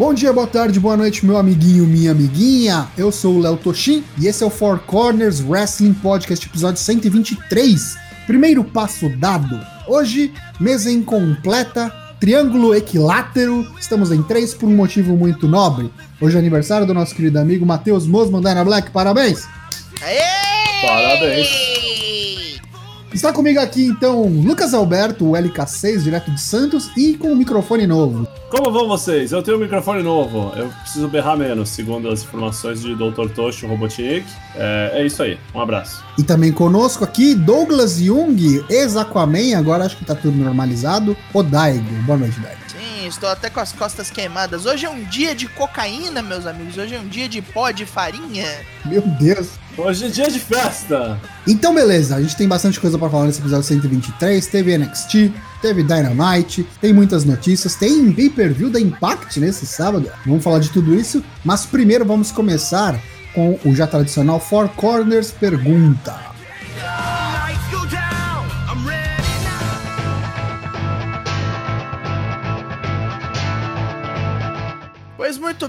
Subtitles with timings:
[0.00, 2.88] Bom dia, boa tarde, boa noite, meu amiguinho, minha amiguinha.
[2.96, 7.98] Eu sou o Léo Toshin e esse é o Four Corners Wrestling Podcast, episódio 123.
[8.26, 9.60] Primeiro passo dado.
[9.86, 13.70] Hoje, mesa incompleta, triângulo equilátero.
[13.78, 15.92] Estamos em três por um motivo muito nobre.
[16.18, 18.90] Hoje é aniversário do nosso querido amigo Matheus Mosman Dyna Black.
[18.90, 19.46] Parabéns!
[20.00, 20.22] Aê!
[20.80, 21.69] Parabéns.
[23.12, 27.86] Está comigo aqui então Lucas Alberto, o LK6, direto de Santos, e com um microfone
[27.86, 28.26] novo.
[28.48, 29.32] Como vão vocês?
[29.32, 30.52] Eu tenho um microfone novo.
[30.56, 33.28] Eu preciso berrar menos, segundo as informações de Dr.
[33.34, 34.26] Toshi Robotnik.
[34.54, 35.38] É, é isso aí.
[35.54, 36.04] Um abraço.
[36.18, 42.02] E também conosco aqui Douglas Jung, ex-Aquaman, agora acho que tá tudo normalizado, o Daigo.
[42.04, 42.69] Boa noite, Daigo.
[43.06, 44.66] Estou até com as costas queimadas.
[44.66, 46.76] Hoje é um dia de cocaína, meus amigos.
[46.76, 48.46] Hoje é um dia de pó de farinha.
[48.84, 49.50] Meu Deus.
[49.76, 51.18] Hoje é dia de festa.
[51.46, 54.46] Então, beleza, a gente tem bastante coisa pra falar nesse episódio 123.
[54.46, 60.10] Teve NXT, teve Dynamite, tem muitas notícias, tem pay-per-view da Impact nesse sábado.
[60.26, 63.00] Vamos falar de tudo isso, mas primeiro vamos começar
[63.34, 66.29] com o já tradicional Four Corners Pergunta.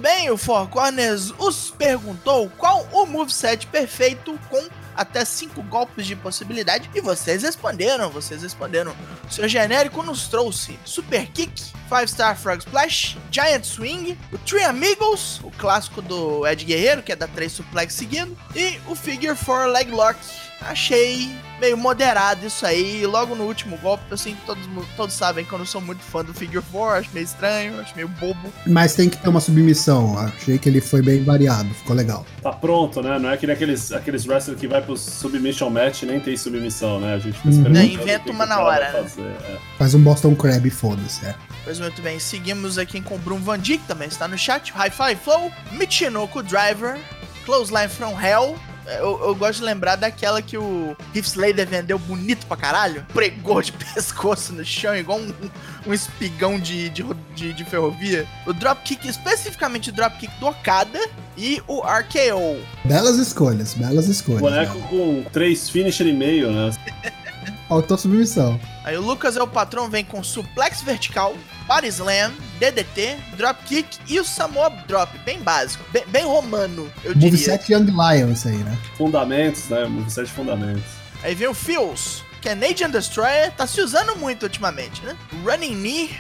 [0.02, 6.16] Bem, o Four Corners os perguntou qual o moveset perfeito com até 5 golpes de
[6.16, 8.96] possibilidade e vocês responderam, vocês responderam.
[9.24, 14.64] O seu genérico nos trouxe Super Kick, 5 Star Frog Splash, Giant Swing, o Three
[14.64, 19.38] Amigos, o clássico do Ed Guerreiro, que é da 3 suplex seguido, e o Figure
[19.38, 20.18] 4 Leg Lock.
[20.62, 23.06] Achei meio moderado isso aí.
[23.06, 24.64] Logo no último golpe, assim, todos,
[24.98, 27.96] todos sabem que eu não sou muito fã do Figure 4, acho meio estranho, acho
[27.96, 28.52] meio bobo.
[28.66, 32.26] Mas tem que ter uma submissão, achei que ele foi bem variado, ficou legal.
[32.42, 33.20] Tá pronto, né?
[33.20, 36.36] Não é que nem aqueles, aqueles wrestlers que vai pro submission match e nem tem
[36.36, 37.14] submissão, né?
[37.14, 37.58] A gente fica Uhum.
[37.58, 37.84] esperando.
[37.84, 39.02] Inventa uma na hora, né?
[39.04, 39.58] fazer, é.
[39.78, 41.36] Faz um Boston Crab, foda-se, é.
[41.64, 44.72] Pois muito bem, seguimos aqui com o Bruno Van Dijk, também está no chat.
[44.76, 46.98] Hi-Fi Flow, Michinoku Driver,
[47.46, 48.56] Close Line from Hell.
[49.00, 53.06] Eu, eu gosto de lembrar daquela que o Heath Slater vendeu bonito pra caralho.
[53.14, 55.34] Pregou de pescoço no chão, igual um,
[55.88, 57.04] um espigão de, de,
[57.36, 58.28] de, de ferrovia.
[58.46, 61.00] O Dropkick, especificamente o Dropkick do Okada
[61.38, 62.60] e o RKO.
[62.86, 64.42] Belas escolhas, belas escolhas.
[64.42, 64.88] Boneco né?
[64.90, 66.72] com três finisher e meio, né?
[67.72, 68.60] Faltou submissão.
[68.84, 74.20] Aí o Lucas é o patrão, vem com suplex vertical, body slam, DDT, dropkick e
[74.20, 77.32] o Samoa drop, bem básico, bem, bem romano, eu diria.
[77.32, 78.78] Moveset Young Lion, isso aí, né?
[78.98, 79.86] Fundamentos, né?
[79.86, 80.84] Moveset fundamentos.
[81.24, 85.16] Aí vem o Feels, Canadian Destroyer, tá se usando muito ultimamente, né?
[85.46, 86.20] Running Knee,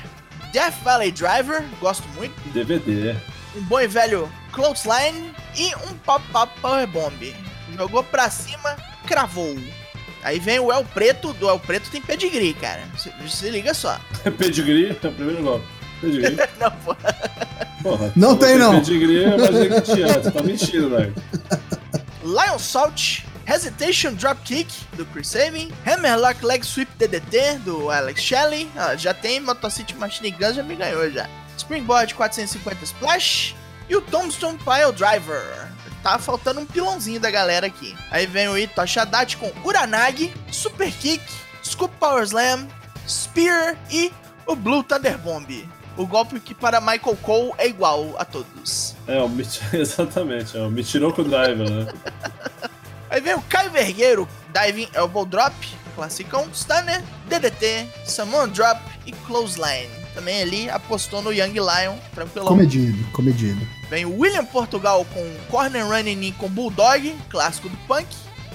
[0.53, 3.13] Death Valley Driver, gosto muito, DVD.
[3.57, 7.35] um bom e velho Clothesline e um Pop-Pop Power Bomb.
[7.75, 9.53] Jogou pra cima, cravou.
[10.23, 12.83] Aí vem o El Preto, do El Preto tem pedigree, cara.
[12.97, 13.99] Se, se liga só.
[14.37, 15.65] Pedigree, é o primeiro golpe.
[15.99, 16.37] Pedigree.
[16.59, 16.95] Não, pô.
[17.83, 18.11] Porra.
[18.15, 18.79] Não tem, não.
[18.79, 20.07] Pedigree, imaginei que tinha.
[20.07, 21.13] Você tá mentindo, velho.
[22.23, 28.95] Lion Salt, Hesitation Dropkick do Chris Sabin, Hammerlock Leg Sweep DDT do Alex Shelley, ah,
[28.95, 31.27] já tem Motocity Machine Gun, já me ganhou já.
[31.57, 33.55] Springboard 450 Splash
[33.89, 35.67] e o Tombstone Pile Driver.
[36.03, 37.95] Tá faltando um pilãozinho da galera aqui.
[38.09, 41.23] Aí vem o Ito Ashadati com Uranagi, Super Kick,
[41.63, 42.67] Scoop Power Slam,
[43.07, 44.11] Spear e
[44.45, 45.67] o Blue Thunder Bomb.
[45.97, 48.95] O golpe que para Michael Cole é igual a todos.
[49.07, 49.29] É, o
[49.75, 51.93] exatamente, é o Michinoku Driver, né?
[53.09, 55.53] Aí vem o Caio Vergueiro, Diving Elbow Drop,
[55.95, 60.00] classicão, Stunner, DDT, Samoan Drop e Clothesline.
[60.13, 62.47] Também ali apostou no Young Lion, tranquilão.
[62.47, 63.67] Comedido, comedido.
[63.89, 68.07] Vem o William Portugal com Corner Running com Bulldog, clássico do Punk.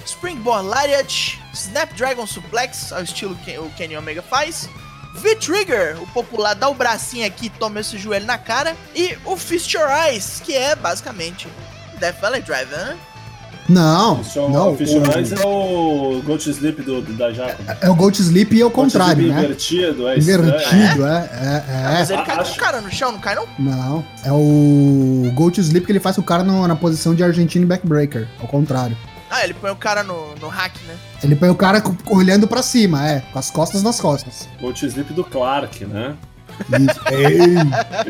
[0.05, 4.69] Springboard Lariat, Snapdragon Suplex, ao estilo que o Kenny Omega faz.
[5.15, 8.75] V-Trigger, o popular dá o bracinho aqui e toma esse joelho na cara.
[8.95, 11.47] E o Fist Your Eyes, que é basicamente
[11.99, 12.97] Death Valley Driver, né?
[13.69, 14.71] Não, Fisher- não.
[14.73, 17.61] o Fisher o- Eyes é o Gold Sleep do, do- da Jaco.
[17.81, 19.43] É o Gold Sleep e ao contrário, Gold Sleep né?
[19.45, 20.17] Invertido, é.
[20.17, 22.13] Invertido, é, é, Mas é.
[22.13, 23.45] ele cai acho- com o cara no chão, não cai não?
[23.59, 27.65] Não, é o Gold Sleep que ele faz o cara no- na posição de Argentine
[27.65, 28.95] Backbreaker, ao contrário.
[29.29, 30.95] Ah, ele põe o cara no, no hack, né?
[31.21, 34.47] Ele põe o cara olhando pra cima, é, com as costas nas costas.
[34.61, 36.15] Gold Sleep do Clark, né?
[36.69, 37.01] Isso.
[37.11, 37.57] Ei,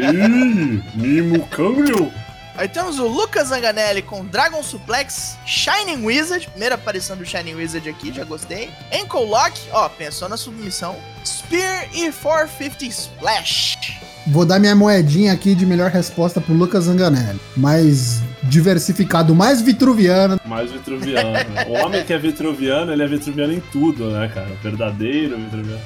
[0.04, 2.12] Ih, Mimo Câmbio!
[2.58, 7.88] Aí temos o Lucas Zanganelli com Dragon Suplex, Shining Wizard, primeira aparição do Shining Wizard
[7.88, 8.72] aqui, já gostei.
[8.92, 10.96] Ankle Lock, ó, pensou na submissão.
[11.24, 13.78] Spear e 450 Splash.
[14.26, 17.40] Vou dar minha moedinha aqui de melhor resposta pro Lucas Zanganelli.
[17.56, 20.42] Mais diversificado, mais vitruviano.
[20.44, 21.34] Mais vitruviano.
[21.34, 21.66] né?
[21.68, 24.50] O homem que é vitruviano, ele é vitruviano em tudo, né, cara?
[24.64, 25.82] Verdadeiro vitruviano.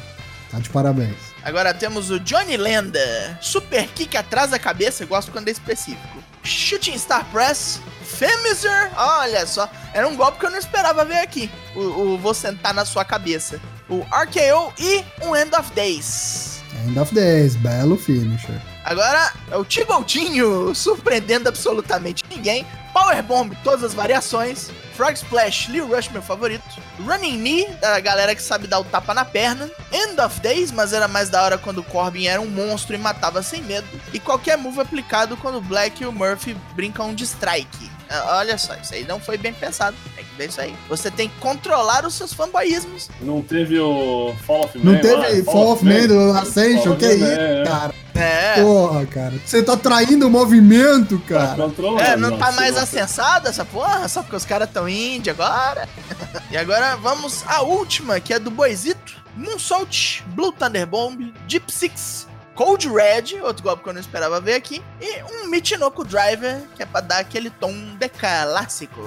[0.50, 1.18] Tá de parabéns.
[1.44, 3.38] Agora temos o Johnny Lenda.
[3.42, 6.31] Super kick atrás da cabeça, eu gosto quando é específico.
[6.44, 7.80] Shooting Star Press.
[8.04, 8.92] Femiser.
[8.96, 9.70] Olha só.
[9.94, 11.50] Era um golpe que eu não esperava ver aqui.
[11.76, 13.60] O, o vou sentar na sua cabeça.
[13.90, 16.62] O RKO e um End of Days.
[16.86, 18.60] End of Days, belo finisher.
[18.84, 22.66] Agora é o Tigoldinho, surpreendendo absolutamente ninguém.
[22.94, 24.70] Powerbomb, todas as variações.
[24.96, 26.64] Frog Splash, Lil Rush, meu favorito.
[27.00, 29.70] Running Knee, da galera que sabe dar o tapa na perna.
[29.92, 33.00] End of Days, mas era mais da hora quando o Corbin era um monstro e
[33.00, 33.88] matava sem medo.
[34.14, 37.90] E qualquer move aplicado quando o Black e o Murphy brincam de strike.
[38.10, 39.96] Ah, Olha só, isso aí não foi bem pensado.
[40.16, 40.76] Tem ver isso aí.
[40.90, 43.10] Você tem que controlar os seus fanboyismos.
[43.22, 44.84] Não teve o Fall of Man?
[44.84, 45.26] Não lá?
[45.26, 46.96] teve Fall of Man do Ascension?
[46.96, 47.64] Que of isso, é.
[47.66, 47.96] cara?
[48.16, 48.62] É.
[48.62, 49.34] Porra, cara.
[49.46, 51.56] Você tá traindo o movimento, Tá cara.
[51.64, 52.02] controlando.
[52.02, 52.84] É, não tá nossa, mais nossa.
[52.84, 55.88] acessada essa porra, só porque os caras tão indie agora.
[56.52, 59.22] e agora vamos à última, que é do Boizito.
[59.38, 62.28] Moonsault, Blue Thunder Bomb, Deep Six,
[62.62, 66.84] Cold Red, outro golpe que eu não esperava ver aqui, e um Michinoku Driver, que
[66.84, 69.02] é pra dar aquele tom de clássico.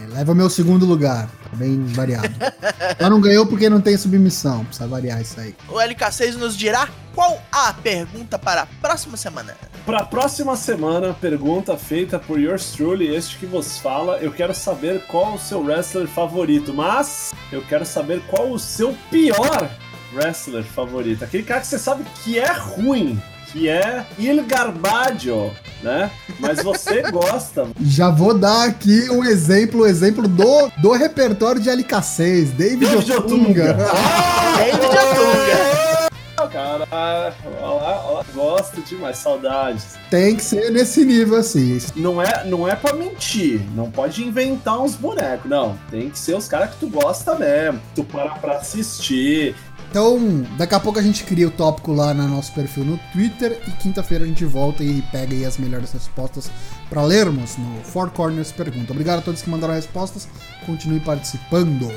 [0.00, 1.26] É, Leva meu segundo lugar.
[1.26, 2.28] Tá bem variado.
[3.00, 4.64] Só não ganhou porque não tem submissão.
[4.66, 5.52] Precisa variar isso aí.
[5.68, 9.56] O LK6 nos dirá qual a pergunta para a próxima semana.
[9.84, 14.18] Pra próxima semana, pergunta feita por yours truly, este que vos fala.
[14.18, 18.96] Eu quero saber qual o seu wrestler favorito, mas eu quero saber qual o seu
[19.10, 19.68] pior
[20.14, 21.24] wrestler favorito.
[21.24, 23.20] Aquele cara que você sabe que é ruim,
[23.52, 26.10] que é Il Garbaggio, né?
[26.38, 27.68] Mas você gosta.
[27.80, 33.12] Já vou dar aqui um exemplo, um exemplo do, do repertório de LK6, David, David
[33.12, 33.18] Otunga.
[33.18, 33.76] Otunga.
[34.56, 36.02] David Otunga.
[36.50, 39.96] Cara, olha lá, olha lá, gosto demais, saudades.
[40.10, 41.78] Tem que ser nesse nível assim.
[41.94, 45.78] Não é, não é pra mentir, não pode inventar uns bonecos, não.
[45.90, 49.54] Tem que ser os caras que tu gosta mesmo, que tu para pra assistir.
[49.92, 50.18] Então,
[50.56, 53.72] daqui a pouco a gente cria o tópico lá no nosso perfil no Twitter e
[53.72, 56.50] quinta-feira a gente volta e pega aí as melhores respostas
[56.88, 58.90] para lermos no Four Corners Pergunta.
[58.90, 60.26] Obrigado a todos que mandaram respostas.
[60.64, 61.92] Continue participando.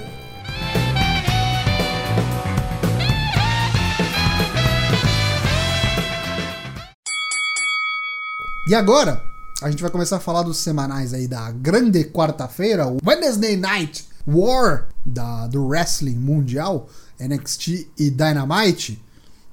[8.67, 9.23] E agora,
[9.61, 14.05] a gente vai começar a falar dos semanais aí da grande quarta-feira, o Wednesday Night
[14.27, 16.89] War da, do wrestling mundial,
[17.19, 19.01] NXT e Dynamite.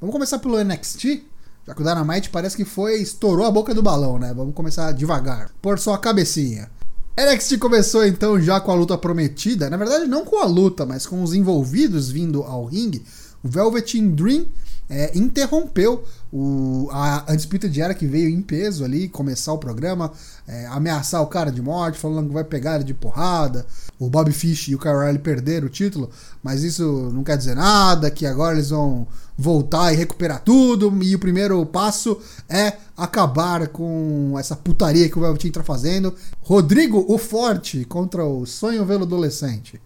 [0.01, 1.23] Vamos começar pelo NXT,
[1.67, 4.33] já que o Dynamite parece que foi, estourou a boca do balão, né?
[4.35, 6.71] Vamos começar devagar, por sua cabecinha.
[7.17, 11.07] NXT começou então já com a luta prometida, na verdade não com a luta, mas
[11.07, 13.05] com os envolvidos vindo ao ringue.
[13.45, 14.47] O Velveteen Dream
[14.93, 20.13] é, interrompeu o, a Undisputed Era que veio em peso ali, começar o programa,
[20.47, 23.65] é, ameaçar o cara de morte, falando que vai pegar ele de porrada.
[23.99, 26.11] O Bobby Fish e o Kyle perderam o título,
[26.43, 29.07] mas isso não quer dizer nada, que agora eles vão
[29.37, 30.93] voltar e recuperar tudo.
[31.03, 36.15] E o primeiro passo é acabar com essa putaria que o Velveteen tá fazendo.
[36.43, 39.81] Rodrigo, o Forte, contra o Sonho Velo Adolescente.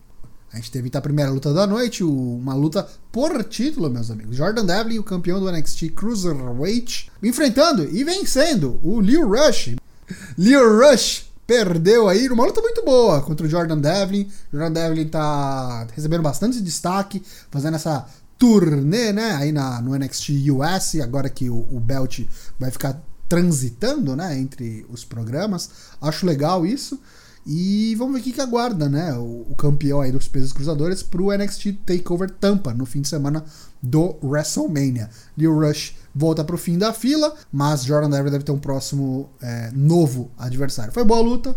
[0.56, 4.10] A gente teve então, a primeira luta da noite, o- uma luta por título, meus
[4.10, 4.34] amigos.
[4.36, 9.76] Jordan Devlin, o campeão do NXT Cruiserweight, enfrentando e vencendo o Leo Rush.
[10.38, 14.28] Leo Rush perdeu aí numa luta muito boa contra o Jordan Devlin.
[14.50, 18.06] Jordan Devlin tá recebendo bastante destaque, fazendo essa
[18.38, 22.20] turnê, né, aí na, no NXT US, agora que o, o Belt
[22.58, 25.68] vai ficar transitando, né, entre os programas.
[26.00, 26.98] Acho legal isso.
[27.46, 29.14] E vamos ver o que, que aguarda, né?
[29.14, 33.44] O, o campeão aí dos pesos cruzadores pro NXT Takeover Tampa no fim de semana
[33.80, 35.08] do WrestleMania.
[35.38, 39.70] Leo Rush volta pro fim da fila, mas Jordan Devlin deve ter um próximo é,
[39.72, 40.92] novo adversário.
[40.92, 41.54] Foi boa luta,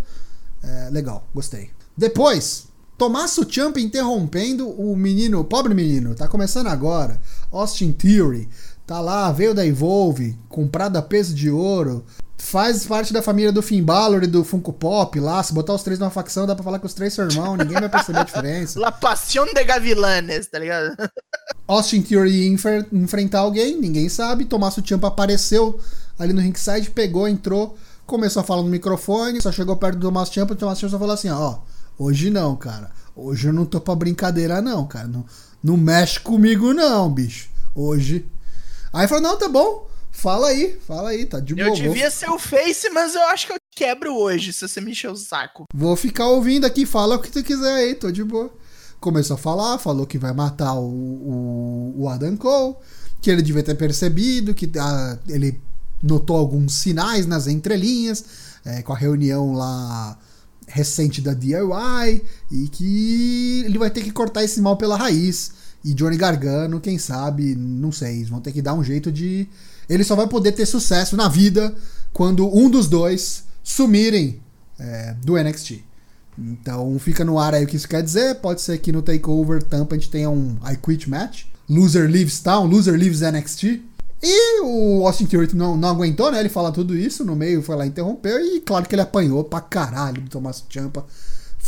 [0.62, 1.72] é, legal, gostei.
[1.98, 2.68] Depois,
[3.00, 7.20] Tommaso Ciampa interrompendo o menino, o pobre menino, tá começando agora.
[7.50, 8.48] Austin Theory,
[8.90, 12.04] tá lá, veio da Evolve, comprado a peso de ouro,
[12.40, 15.44] faz parte da família do Finn Balor e do Funko Pop lá.
[15.44, 17.80] Se botar os três numa facção, dá pra falar que os três são irmãos, ninguém
[17.80, 18.80] vai perceber a diferença.
[18.82, 20.98] La Pasión de Gavilanes, tá ligado?
[21.68, 22.48] Austin Theory
[22.92, 24.46] enfrentar alguém, ninguém sabe.
[24.46, 25.80] Tommaso Ciampa apareceu
[26.18, 27.78] ali no ringside, pegou, entrou,
[28.08, 30.98] começou a falar no microfone, só chegou perto do Tommaso Ciampa, o Tommaso Ciampa só
[30.98, 31.60] falou assim, ó,
[31.96, 32.90] hoje não, cara.
[33.16, 35.08] Hoje eu não tô pra brincadeira não, cara.
[35.08, 35.24] Não,
[35.64, 37.50] não mexe comigo não, bicho.
[37.76, 38.26] Hoje.
[38.94, 39.88] Aí falou, não, tá bom.
[40.12, 41.68] Fala aí, fala aí, tá de boa.
[41.68, 44.92] Eu devia ser o Face, mas eu acho que eu quebro hoje se você me
[44.92, 45.66] encher o saco.
[45.74, 48.52] Vou ficar ouvindo aqui, fala o que tu quiser aí, tô de boa.
[49.00, 52.76] Começou a falar, falou que vai matar o, o, o Adam Cole,
[53.22, 55.62] que ele devia ter percebido, que ah, ele
[56.04, 58.26] notou alguns sinais nas entrelinhas,
[58.66, 60.18] é, com a reunião lá
[60.68, 65.52] recente da DIY, e que ele vai ter que cortar esse mal pela raiz.
[65.84, 69.48] E Johnny Gargano, quem sabe, não sei, eles vão ter que dar um jeito de.
[69.88, 71.74] Ele só vai poder ter sucesso na vida
[72.12, 74.42] quando um dos dois sumirem
[74.78, 75.84] é, do NXT.
[76.38, 78.36] Então fica no ar aí o que isso quer dizer.
[78.36, 81.44] Pode ser que no Takeover Tampa a gente tenha um I Quit Match.
[81.70, 83.82] Loser Leaves Town, Loser Leaves NXT.
[84.22, 86.40] E o Austin Theory não, não aguentou, né?
[86.40, 88.40] Ele fala tudo isso, no meio foi lá interrompeu.
[88.40, 91.06] E claro que ele apanhou pra caralho do Tommaso Ciampa.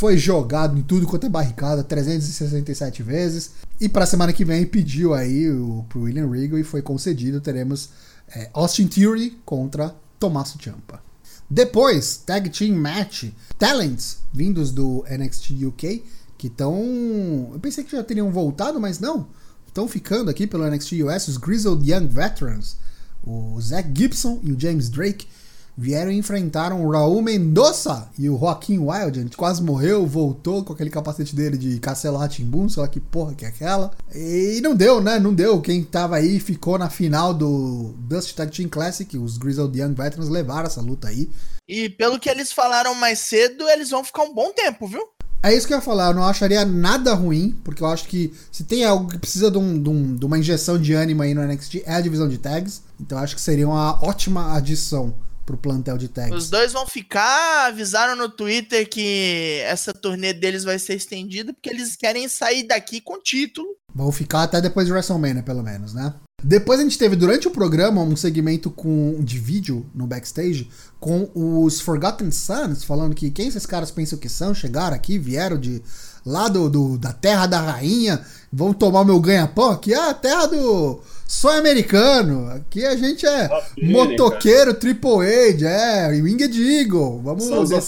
[0.02, 3.52] Foi jogado em tudo quanto é barricada 367 vezes.
[3.80, 7.40] E pra semana que vem pediu aí o, William Regal e foi concedido.
[7.40, 7.90] Teremos
[8.34, 11.00] é, Austin Theory contra Tommaso Ciampa.
[11.48, 16.04] Depois, Tag Team Match, Talents, vindos do NXT UK,
[16.36, 17.50] que estão.
[17.52, 19.28] Eu pensei que já teriam voltado, mas não.
[19.68, 22.76] Estão ficando aqui pelo NXT US, os Grizzled Young Veterans,
[23.24, 25.28] o Zach Gibson e o James Drake
[25.76, 29.18] vieram e enfrentaram o Raul Mendoza e o Joaquim Wild.
[29.18, 33.00] A gente quase morreu, voltou com aquele capacete dele de Castelar Timbum, sei lá que
[33.00, 33.90] porra que é aquela.
[34.14, 35.18] E não deu, né?
[35.18, 35.60] Não deu.
[35.60, 39.16] Quem tava aí ficou na final do Dust Tag Team Classic.
[39.16, 41.30] Os Grizzled Young Veterans levaram essa luta aí.
[41.68, 45.02] E pelo que eles falaram mais cedo, eles vão ficar um bom tempo, viu?
[45.44, 48.32] É isso que eu ia falar, eu não acharia nada ruim, porque eu acho que
[48.52, 51.34] se tem algo que precisa de, um- de um- de uma injeção de ânimo aí
[51.34, 52.80] no NXT, é a divisão de tags.
[53.00, 55.12] Então eu acho que seria uma ótima adição
[55.52, 56.34] pro plantel de tags.
[56.36, 61.68] Os dois vão ficar, avisaram no Twitter que essa turnê deles vai ser estendida porque
[61.70, 63.68] eles querem sair daqui com título.
[63.94, 66.14] Vão ficar até depois de WrestleMania, pelo menos, né?
[66.44, 70.68] Depois a gente teve durante o programa um segmento com de vídeo no backstage
[70.98, 75.56] com os Forgotten Sons falando que quem esses caras pensam que são, chegaram aqui, vieram
[75.56, 75.80] de
[76.26, 81.00] lá do, do- da terra da rainha, vão tomar meu ganha-pão aqui, ah, terra do
[81.26, 82.48] sonho americano.
[82.50, 83.48] Aqui a gente é
[83.82, 87.20] motoqueiro Triple H, é, Winged Eagle.
[87.24, 87.44] Vamos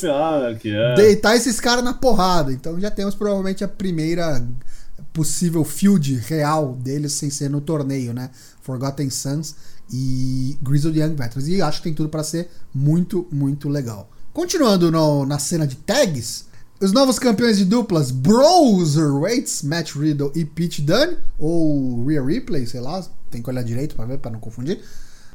[0.09, 0.95] Anarchy, é.
[0.95, 2.53] deitar esses caras na porrada.
[2.53, 4.43] Então já temos provavelmente a primeira
[5.13, 8.31] possível field real deles sem ser no torneio, né?
[8.63, 9.55] Forgotten Sons
[9.93, 11.47] e Grizzled Young Veterans.
[11.47, 14.11] E acho que tem tudo para ser muito, muito legal.
[14.33, 16.47] Continuando no- na cena de tags,
[16.81, 22.81] os novos campeões de duplas Browserweights, Matt Riddle e Pete Dunne, ou Rhea Ripley, sei
[22.81, 24.81] lá, tem que olhar direito para ver, para não confundir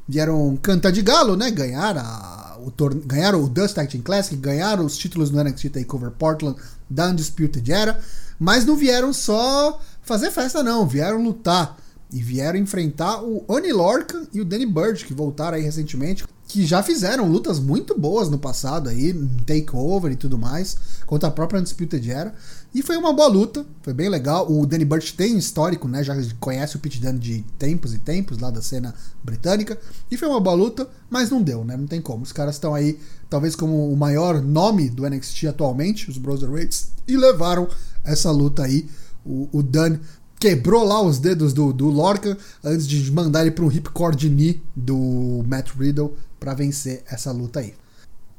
[0.09, 1.51] vieram cantar de galo, né?
[1.51, 2.99] Ganharam, a- o torne...
[3.05, 6.57] ganharam o Dust Team Classic, ganharam os títulos no NXT TakeOver Portland
[6.89, 8.01] da Undisputed Era,
[8.39, 10.87] mas não vieram só fazer festa, não.
[10.87, 11.77] Vieram lutar
[12.11, 16.65] e vieram enfrentar o Oni Lorcan e o Danny Burch, que voltaram aí recentemente, que
[16.65, 19.13] já fizeram lutas muito boas no passado aí,
[19.45, 20.75] TakeOver e tudo mais,
[21.05, 22.33] contra a própria Undisputed Era.
[22.73, 24.51] E foi uma boa luta, foi bem legal.
[24.51, 26.03] O Danny Burch tem histórico, né?
[26.03, 29.77] Já conhece o Pete Dunne de tempos e tempos lá da cena britânica.
[30.09, 31.77] E foi uma boa luta, mas não deu, né?
[31.77, 32.23] Não tem como.
[32.23, 37.15] Os caras estão aí, talvez como o maior nome do NXT atualmente, os Brotherweights, e
[37.15, 37.67] levaram
[38.03, 38.89] essa luta aí.
[39.23, 39.99] O, o Dunne
[40.39, 44.63] quebrou lá os dedos do, do Lorcan antes de mandar ele para um ripcord knee
[44.75, 47.73] do Matt Riddle para vencer essa luta aí.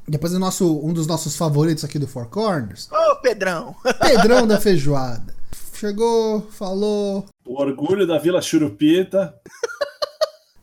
[0.07, 3.75] Depois o nosso, um dos nossos favoritos aqui do Four Corners, Ô, Pedrão!
[4.01, 5.33] Pedrão da Feijoada.
[5.73, 7.25] Chegou, falou.
[7.45, 9.33] O orgulho da Vila Churupita.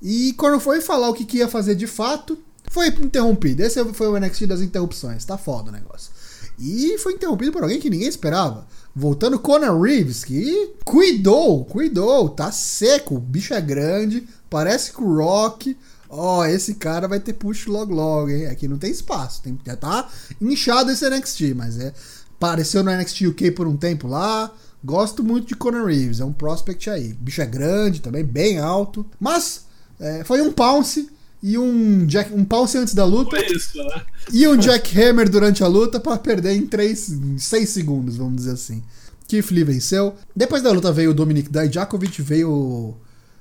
[0.01, 2.39] E quando foi falar o que, que ia fazer de fato,
[2.71, 3.63] foi interrompido.
[3.63, 5.25] Esse foi o NXT das interrupções.
[5.25, 6.13] Tá foda o negócio.
[6.59, 8.67] E foi interrompido por alguém que ninguém esperava.
[8.95, 13.17] Voltando Conor Reeves, que cuidou, cuidou, tá seco.
[13.17, 15.77] O bicho é grande, parece com o Rock.
[16.11, 18.47] Ó, esse cara vai ter push logo logo, hein?
[18.47, 19.43] Aqui não tem espaço.
[19.43, 20.09] Tem, já tá
[20.41, 21.93] inchado esse NXT, mas é.
[22.37, 24.53] Apareceu no NXT UK por um tempo lá.
[24.83, 27.13] Gosto muito de Conor Reeves, é um prospect aí.
[27.13, 29.05] O bicho é grande também, bem alto.
[29.19, 29.67] Mas
[29.99, 31.11] é, foi um pounce
[31.43, 34.03] e um Jack, um pounce antes da luta Foi isso, né?
[34.33, 38.83] e um jackhammer durante a luta para perder em 3, 6 segundos, vamos dizer assim.
[39.29, 40.15] Keith Lee venceu.
[40.35, 42.97] Depois da luta veio o Dominic Dijakovic, veio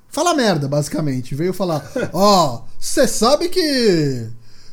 [0.09, 1.33] falar merda, basicamente.
[1.33, 4.27] Veio falar: Ó, você sabe que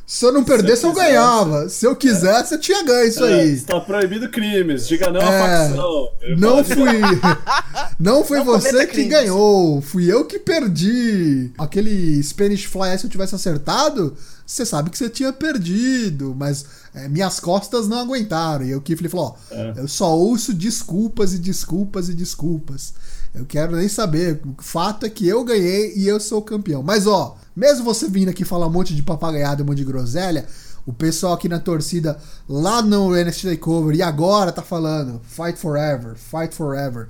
[0.05, 1.07] se eu não perdesse eu, quisesse.
[1.11, 1.69] ganhava.
[1.69, 3.53] Se eu quisesse, eu tinha ganho isso É, aí.
[3.53, 4.87] está proibido crimes.
[4.87, 6.09] Diga não à É, facção.
[6.37, 7.01] Não fui.
[7.99, 9.09] Não foi Não você que crimes.
[9.11, 9.81] ganhou.
[9.81, 11.51] Fui eu que perdi.
[11.57, 16.35] Aquele Spanish Fly, se eu tivesse acertado, você sabe que você tinha perdido.
[16.37, 18.65] Mas é, minhas costas não aguentaram.
[18.65, 19.73] E o Kifley falou: ó, É.
[19.77, 22.93] eu só ouço desculpas e desculpas e desculpas.
[23.33, 24.41] Eu quero nem saber.
[24.45, 26.83] O fato é que eu ganhei e eu sou o campeão.
[26.83, 30.45] Mas ó, mesmo você vindo aqui falar um monte de papagaiada um monte de groselha,
[30.85, 36.15] o pessoal aqui na torcida, lá no NXT Takeover e agora tá falando Fight Forever,
[36.15, 37.07] Fight Forever.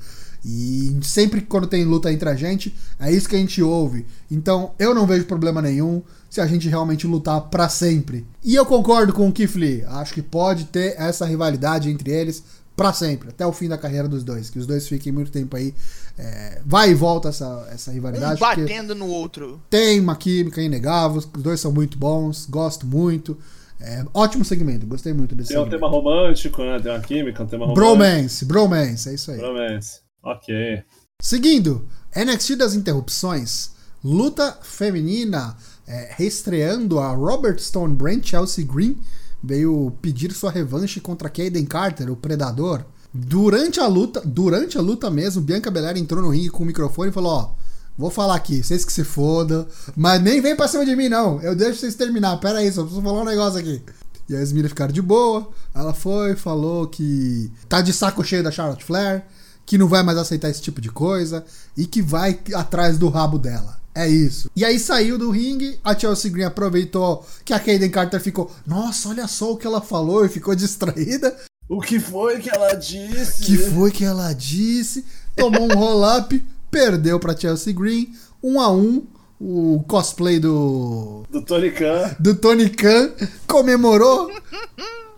[0.47, 4.05] E sempre que quando tem luta entre a gente, é isso que a gente ouve.
[4.29, 8.25] Então eu não vejo problema nenhum se a gente realmente lutar pra sempre.
[8.43, 9.83] E eu concordo com o Lee.
[9.87, 12.43] Acho que pode ter essa rivalidade entre eles
[12.75, 14.49] pra sempre, até o fim da carreira dos dois.
[14.49, 15.73] Que os dois fiquem muito tempo aí.
[16.17, 18.39] é, vai e volta essa, essa Um rivalidade.
[18.39, 19.61] porque batendo no outro.
[19.69, 23.37] tem uma química inegável, os dois são muito bons, gosto muito.
[23.79, 25.81] É, ótimo segmento, gostei muito desse Tem um segmento.
[25.81, 26.79] tema romântico, né?
[26.79, 27.85] Tem uma química, um tema romântico.
[27.95, 29.37] Bromance, bromance, é isso aí.
[29.37, 29.99] Bromance.
[30.23, 30.81] Ok.
[31.21, 33.71] Seguindo, NXT das interrupções,
[34.03, 35.55] luta feminina,
[35.87, 38.97] é, reestreando a Robert Stone Brand Chelsea Green,
[39.45, 42.83] veio pedir sua revanche contra Kaden Carter, o Predador.
[43.13, 47.09] Durante a luta, durante a luta mesmo, Bianca Belair entrou no ringue com o microfone
[47.09, 47.49] e falou: Ó,
[47.97, 51.41] vou falar aqui, vocês que se fodam, mas nem vem pra cima de mim, não.
[51.41, 52.37] Eu deixo vocês terminar.
[52.39, 53.81] Pera aí, só preciso falar um negócio aqui.
[54.27, 55.49] E as meninas ficaram de boa.
[55.73, 59.23] Ela foi, falou que tá de saco cheio da Charlotte Flair,
[59.65, 61.43] que não vai mais aceitar esse tipo de coisa
[61.75, 63.79] e que vai atrás do rabo dela.
[63.93, 64.49] É isso.
[64.55, 69.07] E aí saiu do ringue, a Chelsea Green aproveitou que a Kaden Carter ficou, nossa,
[69.09, 71.35] olha só o que ela falou e ficou distraída.
[71.67, 73.41] O que foi que ela disse?
[73.43, 75.05] Que foi que ela disse?
[75.35, 79.05] Tomou um roll-up, perdeu pra Chelsea Green, um a um.
[79.39, 82.15] O cosplay do Do Tony Khan.
[82.19, 83.11] do Tony Khan
[83.45, 84.31] comemorou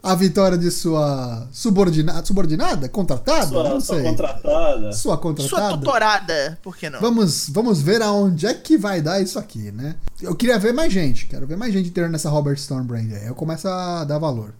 [0.07, 4.91] a vitória de sua subordinada, subordinada, contratada, Sua, não sua sei, contratada.
[4.93, 5.77] sua Sua contratada.
[5.77, 7.01] tutorada, por que não?
[7.01, 9.95] Vamos, vamos ver aonde é que vai dar isso aqui, né?
[10.21, 13.27] Eu queria ver mais gente, quero ver mais gente inteira nessa Robert Storm Brand aí.
[13.27, 14.53] Eu começo a dar valor.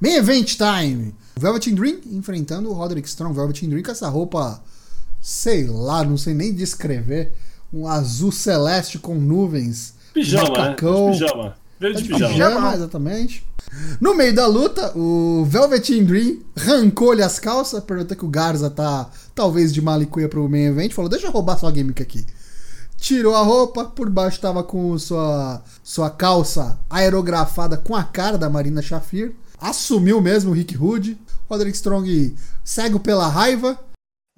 [0.00, 1.14] Main Event Time!
[1.36, 3.32] Velvet Dream enfrentando o Roderick Strong.
[3.32, 4.60] Velvet Dream com essa roupa,
[5.20, 7.32] sei lá, não sei nem descrever.
[7.72, 9.94] Um azul celeste com nuvens.
[10.12, 11.06] Pijama, macacão.
[11.06, 11.12] né?
[11.12, 11.59] Pijama.
[11.80, 12.32] Veio de De pijama.
[12.32, 13.44] pijama, exatamente.
[14.00, 19.08] No meio da luta, o Velvet Dream arrancou-lhe as calças, perguntou que o Garza tá
[19.34, 22.24] talvez de malicuia pro main event, falou, deixa eu roubar sua gimmick aqui.
[22.98, 28.50] Tirou a roupa, por baixo tava com sua, sua calça aerografada com a cara da
[28.50, 29.34] Marina Shafir.
[29.58, 31.16] Assumiu mesmo o Rick Hood.
[31.48, 33.78] Roderick Strong cego pela raiva,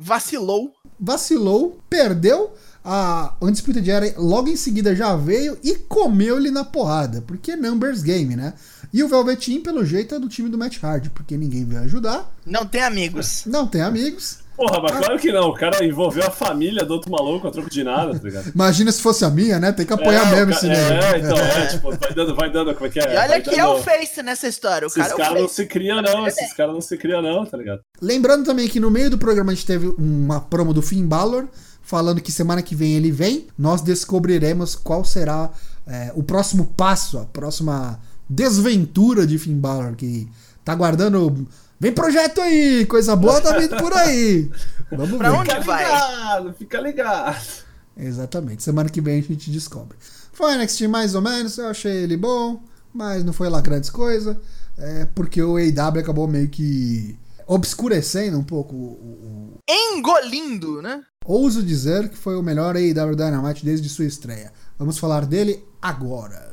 [0.01, 0.73] Vacilou.
[0.99, 2.53] vacilou, perdeu.
[2.85, 8.03] A Undisputed Era logo em seguida já veio e comeu-lhe na porrada, porque é numbers
[8.03, 8.55] game, né?
[8.93, 12.31] E o Velveteen, pelo jeito, é do time do Matt Hardy, porque ninguém veio ajudar,
[12.45, 13.45] Não tem amigos.
[13.47, 14.43] não tem amigos.
[14.55, 15.49] Porra, mas claro que não.
[15.49, 18.53] O cara envolveu a família do outro maluco a troco de nada, tá ligado?
[18.55, 19.73] Imagina se fosse a minha, né?
[19.73, 20.81] Tem que apoiar É, o mesmo esse nego.
[20.93, 23.15] É, então, é, tipo, vai dando, vai dando, como é que é?
[23.15, 24.87] E olha que é o Face nessa história.
[24.87, 25.55] O Esses cara é caras não Face.
[25.55, 26.27] se criam, não.
[26.27, 27.81] Esses caras não se criam, não, tá ligado?
[28.01, 31.49] Lembrando também que no meio do programa a gente teve uma promo do Finn Balor,
[31.93, 33.47] falando que semana que vem ele vem.
[33.59, 35.51] Nós descobriremos qual será
[35.87, 40.27] é, o próximo passo, a próxima desventura de Finn Balor, que
[40.65, 41.47] tá guardando.
[41.79, 44.51] Vem projeto aí, coisa boa tá vindo por aí.
[44.91, 45.37] Vamos Pra ver.
[45.37, 45.51] onde?
[45.51, 45.85] Fica vai?
[45.85, 47.47] ligado, fica ligado.
[47.95, 48.63] Exatamente.
[48.63, 49.99] Semana que vem a gente descobre.
[50.33, 52.63] Foi NXT mais ou menos, eu achei ele bom,
[52.95, 54.35] mas não foi lá grandes coisas.
[54.79, 61.03] É porque o AEW acabou meio que obscurecendo um pouco o, o- Engolindo, né?
[61.25, 64.53] Ouso dizer que foi o melhor AEW Dynamite desde sua estreia.
[64.77, 66.53] Vamos falar dele agora.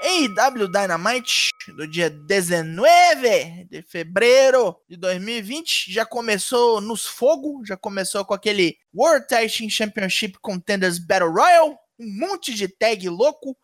[0.00, 8.24] AEW Dynamite do dia 19 de fevereiro de 2020 já começou nos fogo, já começou
[8.24, 13.56] com aquele World Tag Team Championship Contenders Battle Royal, um monte de tag louco,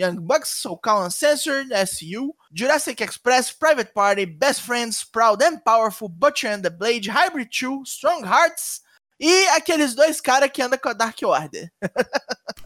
[0.00, 6.08] Young Bucks, Soul Calm Uncensored, SU, Jurassic Express, Private Party, Best Friends, Proud and Powerful,
[6.08, 8.80] Butcher and the Blade, Hybrid 2, Strong Hearts
[9.20, 11.70] e aqueles dois caras que andam com a Dark Order.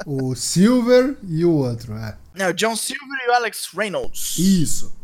[0.07, 2.18] O Silver e o outro, é.
[2.35, 4.37] Né, o John Silver e o Alex Reynolds.
[4.38, 4.94] Isso.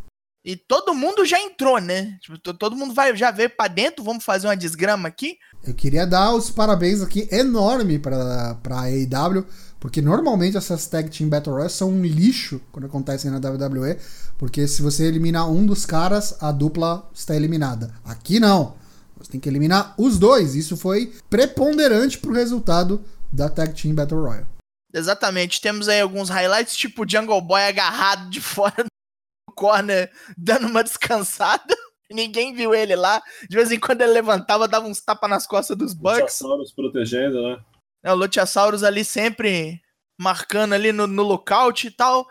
[0.45, 2.19] E todo mundo já entrou, né?
[2.21, 5.39] Tipo, to- todo mundo vai, já veio pra dentro, vamos fazer uma desgrama aqui.
[5.65, 9.47] Eu queria dar os parabéns aqui enorme pra, pra AEW,
[9.81, 13.97] porque normalmente essas Tag Team Battle Royale são um lixo quando acontecem na WWE,
[14.39, 17.93] porque se você eliminar um dos caras, a dupla está eliminada.
[18.05, 18.79] Aqui não.
[19.17, 20.55] Você tem que eliminar os dois.
[20.55, 24.47] Isso foi preponderante pro resultado da Tag Team Battle Royale.
[24.93, 25.61] Exatamente.
[25.61, 30.85] Temos aí alguns highlights, tipo o Jungle Boy agarrado de fora no corner, dando uma
[30.85, 31.77] descansada.
[32.11, 33.23] Ninguém viu ele lá.
[33.49, 36.39] De vez em quando ele levantava, dava uns tapas nas costas dos Bucks.
[36.39, 37.59] Dinossauros protegendo, né?
[38.03, 39.81] É, o Luchasaurus ali sempre
[40.19, 42.27] marcando ali no, no lookout e tal.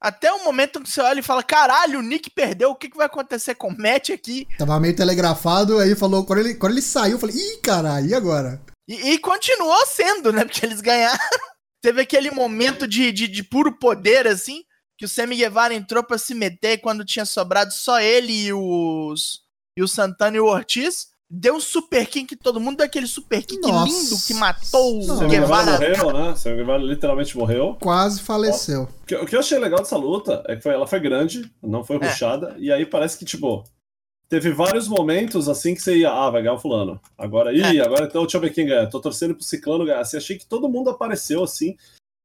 [0.00, 2.96] Até o momento que você olha e fala: caralho, o Nick perdeu, o que, que
[2.96, 4.46] vai acontecer com o match aqui?
[4.58, 6.26] Tava meio telegrafado, aí falou.
[6.26, 8.60] Quando ele, quando ele saiu, eu falei, ih, caralho, e agora?
[8.86, 10.44] E, e continuou sendo, né?
[10.44, 11.18] Porque eles ganharam.
[11.82, 14.62] Teve aquele momento de, de, de puro poder, assim,
[14.98, 19.42] que o Sammy Guevara entrou pra se meter quando tinha sobrado só ele e os.
[19.76, 21.13] E o Santana e o Ortiz.
[21.30, 23.84] Deu um super kick que todo mundo deu aquele super kick Nossa.
[23.86, 25.16] lindo que matou o Não.
[25.24, 26.02] O Guevara Guevara.
[26.04, 26.34] morreu, né?
[26.52, 27.76] O Guevara literalmente morreu.
[27.80, 28.82] Quase faleceu.
[29.02, 31.50] O que, o que eu achei legal dessa luta é que foi- ela foi grande,
[31.62, 32.00] não foi É.
[32.58, 33.64] e aí parece que, tipo,
[34.26, 36.98] Teve vários momentos assim que você ia, ah, vai ganhar o fulano.
[37.16, 38.88] Agora, ih, agora então deixa eu ver quem ganha.
[38.88, 40.00] Tô torcendo pro Ciclano ganhar.
[40.00, 41.76] Assim, achei que todo mundo apareceu assim.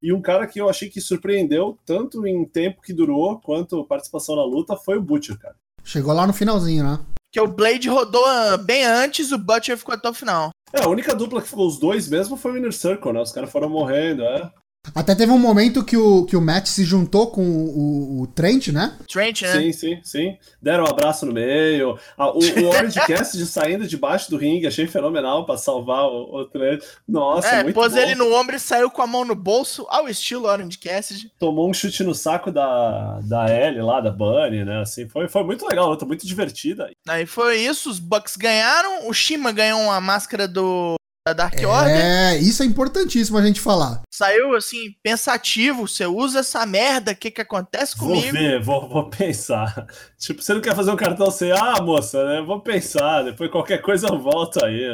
[0.02, 4.34] E um cara que eu achei que surpreendeu, tanto em tempo que durou, quanto participação
[4.34, 5.54] na luta, foi o Butcher, cara.
[5.84, 6.98] Chegou lá no finalzinho, né?
[7.32, 10.50] Que o Blade rodou ah, bem antes, o Butcher ficou até o final.
[10.72, 13.20] É, a única dupla que ficou os dois mesmo foi o Inner Circle, né?
[13.20, 14.50] Os caras foram morrendo, é.
[14.94, 18.68] Até teve um momento que o, que o Matt se juntou com o, o Trent,
[18.68, 18.96] né?
[19.10, 19.52] Trent, né?
[19.52, 20.38] Sim, sim, sim.
[20.60, 21.98] Deram um abraço no meio.
[22.16, 26.44] Ah, o, o Orange Cassidy saindo debaixo do ringue, achei fenomenal pra salvar o, o
[26.46, 26.82] Trent.
[27.06, 27.98] Nossa, é, muito pôs bom.
[27.98, 31.30] ele no ombro e saiu com a mão no bolso, ao estilo Orange Cassidy.
[31.38, 34.80] Tomou um chute no saco da, da Ellie lá, da Bunny, né?
[34.80, 36.90] Assim, foi, foi muito legal, a luta muito divertida.
[37.06, 41.96] Aí foi isso, os Bucks ganharam, o Shima ganhou uma máscara do da Dark Order.
[41.96, 44.02] É, isso é importantíssimo a gente falar.
[44.12, 48.32] Saiu assim, pensativo, você usa essa merda, o que que acontece Vou comigo?
[48.32, 49.86] ver, vou, vou pensar.
[50.18, 52.42] Tipo, você não quer fazer um cartão assim, ah, moça, né?
[52.42, 54.92] Vou pensar, depois qualquer coisa eu volto aí.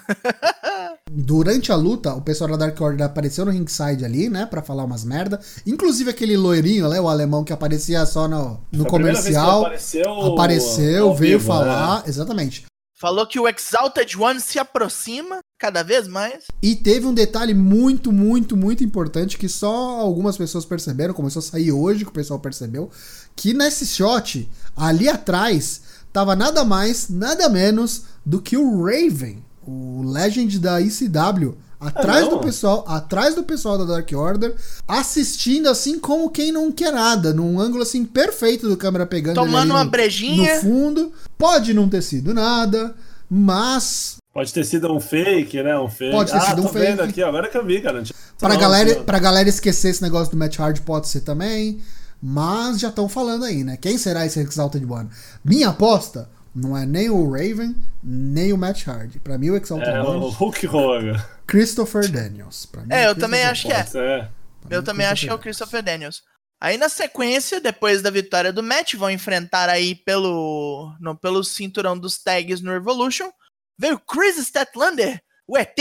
[1.11, 4.45] Durante a luta, o pessoal da Dark Order apareceu no ringside ali, né?
[4.45, 5.39] Pra falar umas merda.
[5.65, 6.99] Inclusive aquele loirinho, né?
[7.01, 9.61] O alemão que aparecia só no, no comercial.
[9.61, 11.97] apareceu, Apareceu, veio vivo, falar.
[11.97, 12.03] né?
[12.07, 12.65] Exatamente.
[12.99, 16.43] Falou que o Exalted One se aproxima cada vez mais.
[16.61, 21.43] E teve um detalhe muito, muito, muito importante que só algumas pessoas perceberam, começou a
[21.43, 22.91] sair hoje que o pessoal percebeu,
[23.37, 25.81] que nesse shot, ali atrás,
[26.11, 32.31] tava nada mais, nada menos do que o Raven, o Legend da ECW, atrás não?
[32.31, 34.55] do pessoal, atrás do pessoal da Dark Order,
[34.87, 39.45] assistindo assim como quem não quer nada, num ângulo assim perfeito do câmera pegando ele
[39.45, 40.55] Tomando ali uma no- brejinha.
[40.55, 41.13] no fundo.
[41.37, 42.93] Pode não ter sido nada,
[43.29, 45.77] mas Pode ter sido um fake, né?
[45.79, 46.11] Um fake.
[46.11, 47.09] Pode ter ah, sido um tô vendo fake.
[47.09, 48.03] aqui, agora que eu vi, cara.
[48.37, 49.03] Pra Não, galera, não.
[49.03, 51.79] pra galera esquecer esse negócio do Match Hard pode ser também.
[52.21, 53.77] Mas já estão falando aí, né?
[53.77, 55.09] Quem será esse Exalted One?
[55.43, 59.15] Minha aposta não é nem o Raven, nem o Match Hard.
[59.23, 61.21] Pra mim, o Exalted É, o One Hulk Hogan.
[61.49, 62.65] Christopher Daniels.
[62.65, 63.83] Pra mim, É, eu Christopher também acho que é.
[63.83, 64.29] Ser.
[64.69, 66.21] Eu também acho que é o Christopher Daniels.
[66.61, 71.97] Aí na sequência, depois da vitória do match, vão enfrentar aí pelo, no, pelo cinturão
[71.97, 73.29] dos tags no Revolution.
[73.77, 75.77] Veio Chris Statlander, o ET,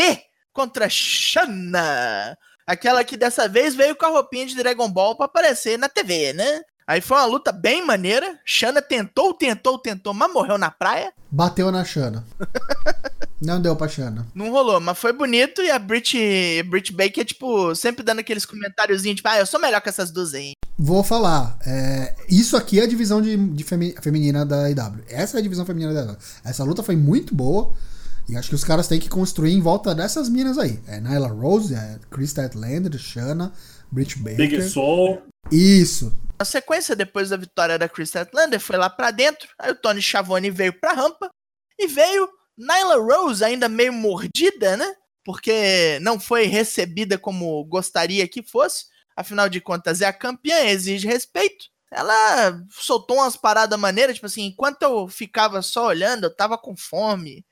[0.53, 2.37] contra Shanna.
[2.67, 6.33] Aquela que dessa vez veio com a roupinha de Dragon Ball pra aparecer na TV,
[6.33, 6.63] né?
[6.87, 8.39] Aí foi uma luta bem maneira.
[8.47, 11.13] Shanna tentou, tentou, tentou, mas morreu na praia.
[11.31, 12.25] Bateu na Shana.
[13.41, 14.27] não deu pra Shana.
[14.35, 16.17] Não rolou, mas foi bonito e a Brit,
[16.65, 20.35] Brit Baker, tipo, sempre dando aqueles comentáriozinhos, tipo, ah, eu sou melhor que essas duas
[20.35, 20.53] aí.
[20.79, 21.59] Vou falar.
[21.67, 25.05] é, isso aqui é a divisão de, de femi- feminina da IW.
[25.09, 26.17] Essa é a divisão feminina da IW.
[26.45, 27.73] Essa luta foi muito boa.
[28.29, 30.79] E acho que os caras têm que construir em volta dessas minas aí.
[30.87, 33.53] É Nyla Rose, é Chris Statlander, Shanna,
[33.91, 34.37] Britt Baker.
[34.37, 35.23] Big Soul.
[35.51, 36.13] Isso.
[36.39, 39.49] Na sequência, depois da vitória da Chris Statlander, foi lá pra dentro.
[39.59, 41.31] Aí o Tony Schiavone veio pra rampa.
[41.81, 44.93] E veio Nyla Rose, ainda meio mordida, né?
[45.25, 48.87] Porque não foi recebida como gostaria que fosse.
[49.17, 51.67] Afinal de contas, é a campeã, exige respeito.
[51.91, 56.77] Ela soltou umas paradas maneiras, tipo assim, enquanto eu ficava só olhando, eu tava com
[56.77, 57.47] fome.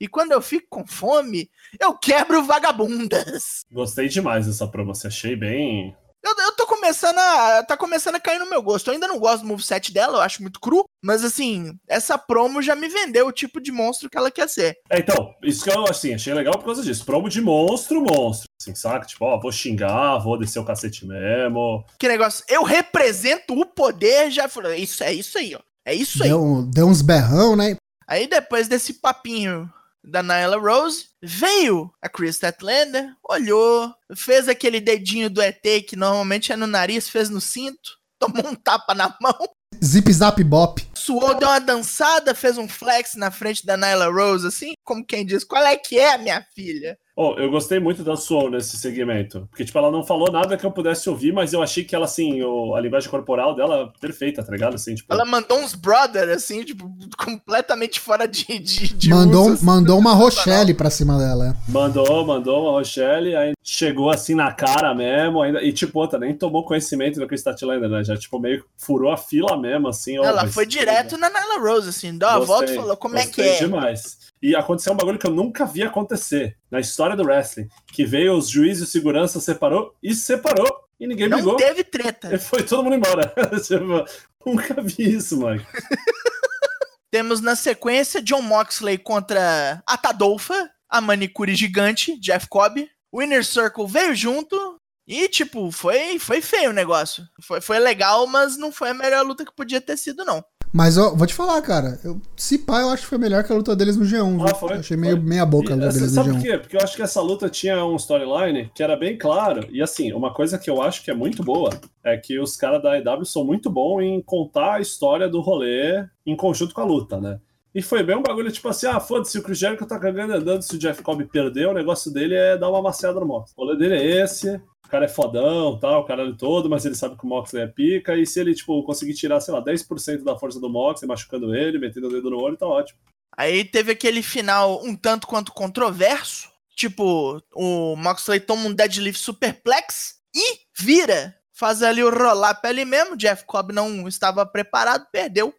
[0.00, 3.64] E quando eu fico com fome, eu quebro vagabundas.
[3.70, 4.92] Gostei demais dessa promo.
[4.92, 5.96] Achei bem.
[6.24, 7.62] Eu, eu tô começando a.
[7.62, 8.88] Tá começando a cair no meu gosto.
[8.88, 10.84] Eu ainda não gosto do moveset dela, eu acho muito cru.
[11.02, 14.76] Mas assim, essa promo já me vendeu o tipo de monstro que ela quer ser.
[14.90, 17.04] É, então, isso que eu assim, achei legal por causa disso.
[17.04, 18.48] Promo de monstro, monstro.
[18.60, 19.06] Assim, saca?
[19.06, 21.84] Tipo, ó, vou xingar, vou descer o cacete mesmo.
[21.98, 25.60] Que negócio, eu represento o poder, já falei, isso é isso aí, ó.
[25.84, 26.28] É isso aí.
[26.28, 27.76] Deu, deu uns berrão, né?
[28.08, 29.70] Aí depois desse papinho
[30.06, 36.52] da Nyla Rose, veio a Chris Statlander, olhou, fez aquele dedinho do ET que normalmente
[36.52, 39.36] é no nariz, fez no cinto, tomou um tapa na mão,
[39.84, 40.82] Zip Zap Bop.
[40.94, 45.26] suou, deu uma dançada, fez um flex na frente da Nyla Rose, assim, como quem
[45.26, 46.96] diz, qual é que é, minha filha?
[47.18, 49.46] Oh, eu gostei muito da Soul nesse segmento.
[49.48, 52.04] Porque, tipo, ela não falou nada que eu pudesse ouvir, mas eu achei que ela,
[52.04, 54.74] assim, o- a linguagem corporal dela perfeita, tá ligado?
[54.74, 59.52] Assim, tipo, Ela mandou uns brother, assim, tipo, completamente fora de, de, de Mandou, uso,
[59.54, 59.64] assim.
[59.64, 61.56] mandou uma Rochelle pra cima dela.
[61.68, 66.34] mandou, mandou uma Rochelle, aí chegou assim na cara mesmo, ainda, e, tipo, outra, nem
[66.34, 68.04] tomou conhecimento do Chris Statlander, né?
[68.04, 70.16] Já, tipo, meio que furou a fila mesmo, assim.
[70.16, 73.26] Ela foi direto na Nyla Rose, assim, deu uma Gostei, volta e falou, como é
[73.26, 73.58] que é?
[73.58, 74.18] demais.
[74.42, 78.34] E aconteceu um bagulho que eu nunca vi acontecer na história do wrestling, que veio
[78.36, 80.66] os juízes e segurança, separou e separou,
[81.00, 81.56] e ninguém Não brigou.
[81.56, 82.34] teve treta.
[82.34, 83.32] E foi todo mundo embora.
[83.64, 84.04] Tipo,
[84.44, 85.64] nunca vi isso, mano.
[87.10, 92.88] Temos na sequência John Moxley contra a Tadolfa, a manicure gigante, Jeff Cobb.
[93.10, 94.76] O Inner Circle veio junto
[95.08, 97.24] e, tipo, foi, foi feio o negócio.
[97.40, 100.44] Foi, foi legal, mas não foi a melhor luta que podia ter sido, não.
[100.72, 101.98] Mas ó, vou te falar, cara.
[102.04, 104.50] Eu, se pá, eu acho que foi melhor que a luta deles no G1.
[104.50, 105.24] Ah, foi, achei meio foi.
[105.24, 106.42] meia boca a luta deles no sabe por G1.
[106.42, 106.58] quê?
[106.58, 109.66] Porque eu acho que essa luta tinha um storyline que era bem claro.
[109.70, 111.70] E assim, uma coisa que eu acho que é muito boa
[112.04, 116.04] é que os caras da EW são muito bons em contar a história do rolê
[116.24, 117.38] em conjunto com a luta, né?
[117.76, 120.62] E foi bem um bagulho tipo assim: ah, foda-se, o Chris Jericho tá cagando andando.
[120.62, 123.52] Se o Jeff Cobb perdeu, o negócio dele é dar uma maciada no Mox.
[123.54, 124.58] O rolê dele é esse.
[124.86, 127.64] O cara é fodão, tal, o cara é todo, mas ele sabe que o Moxley
[127.64, 128.16] é pica.
[128.16, 131.76] E se ele, tipo, conseguir tirar, sei lá, 10% da força do Moxley, machucando ele,
[131.76, 133.00] metendo o dedo no olho, tá ótimo.
[133.36, 136.48] Aí teve aquele final um tanto quanto controverso.
[136.76, 141.36] Tipo, o Moxley toma um deadlift superplex e vira.
[141.52, 143.16] Faz ali o roll-up ali mesmo.
[143.16, 145.52] Jeff Cobb não estava preparado, perdeu.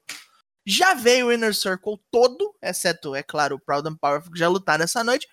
[0.65, 4.47] Já veio o Inner Circle todo, exceto, é claro, o Proud and Powerful que já
[4.47, 5.27] lutaram essa noite.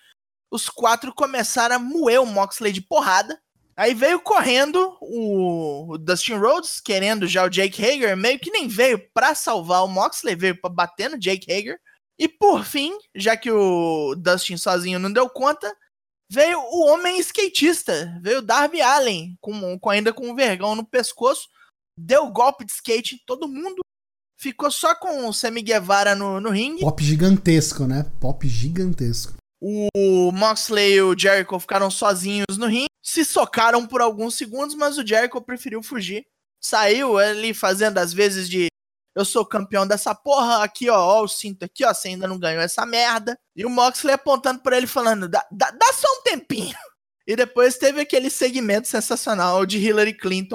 [0.51, 3.41] Os quatro começaram a moer o Moxley de porrada.
[3.77, 8.99] Aí veio correndo o, Dustin Rhodes, querendo já o Jake Hager, meio que nem veio
[9.13, 11.79] pra salvar o Moxley, veio pra bater no Jake Hager.
[12.17, 15.75] E por fim, já que o Dustin sozinho não deu conta,
[16.31, 20.87] veio o homem skatista, veio o Darby Allen, com, com- ainda com um vergão no
[20.87, 21.49] pescoço,
[21.99, 23.81] deu golpe de skate em todo mundo,
[24.41, 26.83] ficou só com o Sammy Guevara no, no ringue.
[26.83, 28.05] Pop gigantesco, né?
[28.21, 29.35] Pop gigantesco.
[29.67, 34.99] O Moxley e o Jericho ficaram sozinhos no ringue, se socaram por alguns segundos, mas
[34.99, 36.27] o Jericho preferiu fugir.
[36.61, 38.67] Saiu ali fazendo as vezes de
[39.17, 42.39] eu sou campeão dessa porra, aqui ó, ó o cinto aqui ó, você ainda não
[42.39, 43.39] ganhou essa merda.
[43.57, 46.77] E o Moxley apontando pra ele falando, dá, dá, dá só um tempinho.
[47.27, 50.53] E depois teve aquele segmento sensacional de Hillary Clinton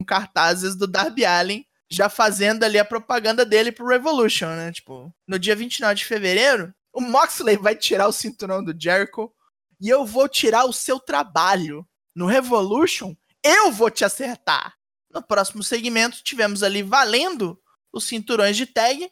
[0.00, 4.72] com cartazes do Darby Allen já fazendo ali a propaganda dele pro Revolution, né?
[4.72, 9.32] Tipo, no dia 29 de fevereiro, o Moxley vai tirar o cinturão do Jericho
[9.80, 11.86] e eu vou tirar o seu trabalho.
[12.12, 14.74] No Revolution, eu vou te acertar.
[15.08, 17.56] No próximo segmento, tivemos ali valendo
[17.92, 19.08] os cinturões de tag.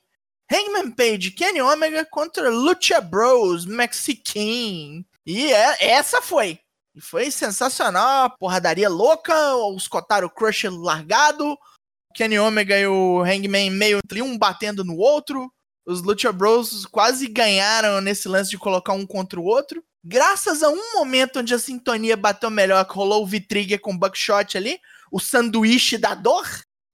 [0.50, 5.04] Hangman Page, Kenny Omega contra Lucha Bros, Mexican.
[5.24, 6.58] E é- essa foi.
[6.92, 11.56] E foi sensacional, porradaria louca, os Kotaro Crush largado,
[12.14, 15.52] Kenny Omega e o Hangman meio um batendo no outro.
[15.86, 19.82] Os Lucha Bros quase ganharam nesse lance de colocar um contra o outro.
[20.04, 24.56] Graças a um momento onde a sintonia bateu melhor, rolou o V-Trigger com o Buckshot
[24.56, 24.78] ali,
[25.12, 26.44] o sanduíche da dor,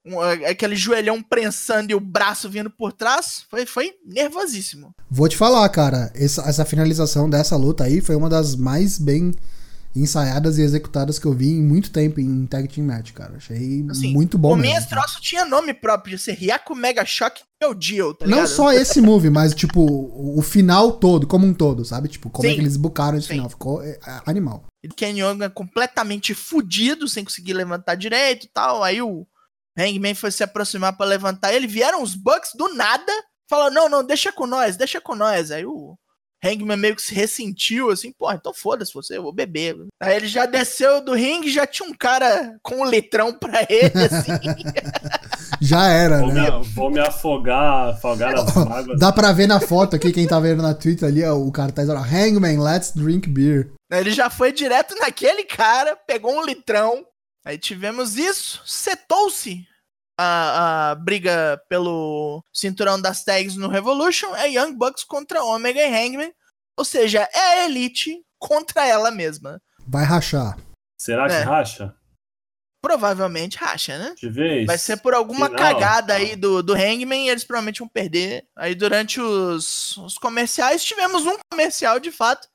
[0.05, 4.95] um, aquele joelhão prensando e o braço vindo por trás, foi, foi nervosíssimo.
[5.11, 9.33] Vou te falar, cara, essa, essa finalização dessa luta aí foi uma das mais bem
[9.95, 13.37] ensaiadas e executadas que eu vi em muito tempo em Tag Team Match, cara.
[13.37, 14.79] Achei Assim, muito bom o mesmo.
[14.79, 18.49] esse troço tinha nome próprio, ia ser Ryaku Mega Shock Meu Deal, tá Não ligado?
[18.49, 22.09] só esse move, mas tipo, o, final todo, como um todo, sabe?
[22.09, 22.57] Tipo, como é Sim.
[22.57, 23.35] que eles bucaram esse Sim.
[23.35, 23.51] final.
[23.51, 24.65] Ficou é, é, animal.
[24.83, 28.83] E o Kenny Omega completamente fudido, sem conseguir levantar direito e tal.
[28.83, 29.27] Aí o
[29.79, 31.67] Hangman foi se aproximar pra levantar ele.
[31.67, 33.13] Vieram os Bucks do nada.
[33.49, 35.51] Falou, não, não, deixa com nós, deixa com nós.
[35.51, 35.95] Aí o
[36.45, 39.77] Hangman meio que se ressentiu, assim, pô, então foda-se você, eu vou beber.
[40.01, 43.93] Aí ele já desceu do ringue, já tinha um cara com um litrão pra ele,
[44.05, 44.33] assim.
[45.61, 46.51] Já era, Vou né?
[46.51, 48.99] me, vou me afogar, afogar nas mágoas.
[48.99, 51.89] Dá pra ver na foto aqui, quem tá vendo na Twitter ali, ó, o cartaz,
[51.89, 53.71] olha, Hangman, let's drink beer.
[53.91, 57.05] Ele já foi direto naquele cara, pegou um litrão.
[57.45, 59.65] Aí tivemos isso, setou-se
[60.19, 64.35] a, a briga pelo cinturão das tags no Revolution.
[64.37, 66.33] É Young Bucks contra Omega e Hangman.
[66.77, 69.61] Ou seja, é a Elite contra ela mesma.
[69.87, 70.59] Vai rachar.
[70.99, 71.43] Será que É.
[71.43, 71.95] racha?
[72.81, 74.15] Provavelmente racha, né?
[74.17, 74.67] De vez?
[74.67, 75.61] Vai ser por alguma Final.
[75.63, 78.45] cagada aí do, do Hangman e eles provavelmente vão perder.
[78.57, 82.49] Aí durante os, os comerciais, tivemos um comercial de fato,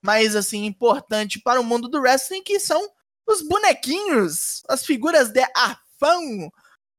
[0.00, 2.88] mas assim, importante para o mundo do wrestling, que são
[3.26, 6.50] os bonequinhos, as figuras de afão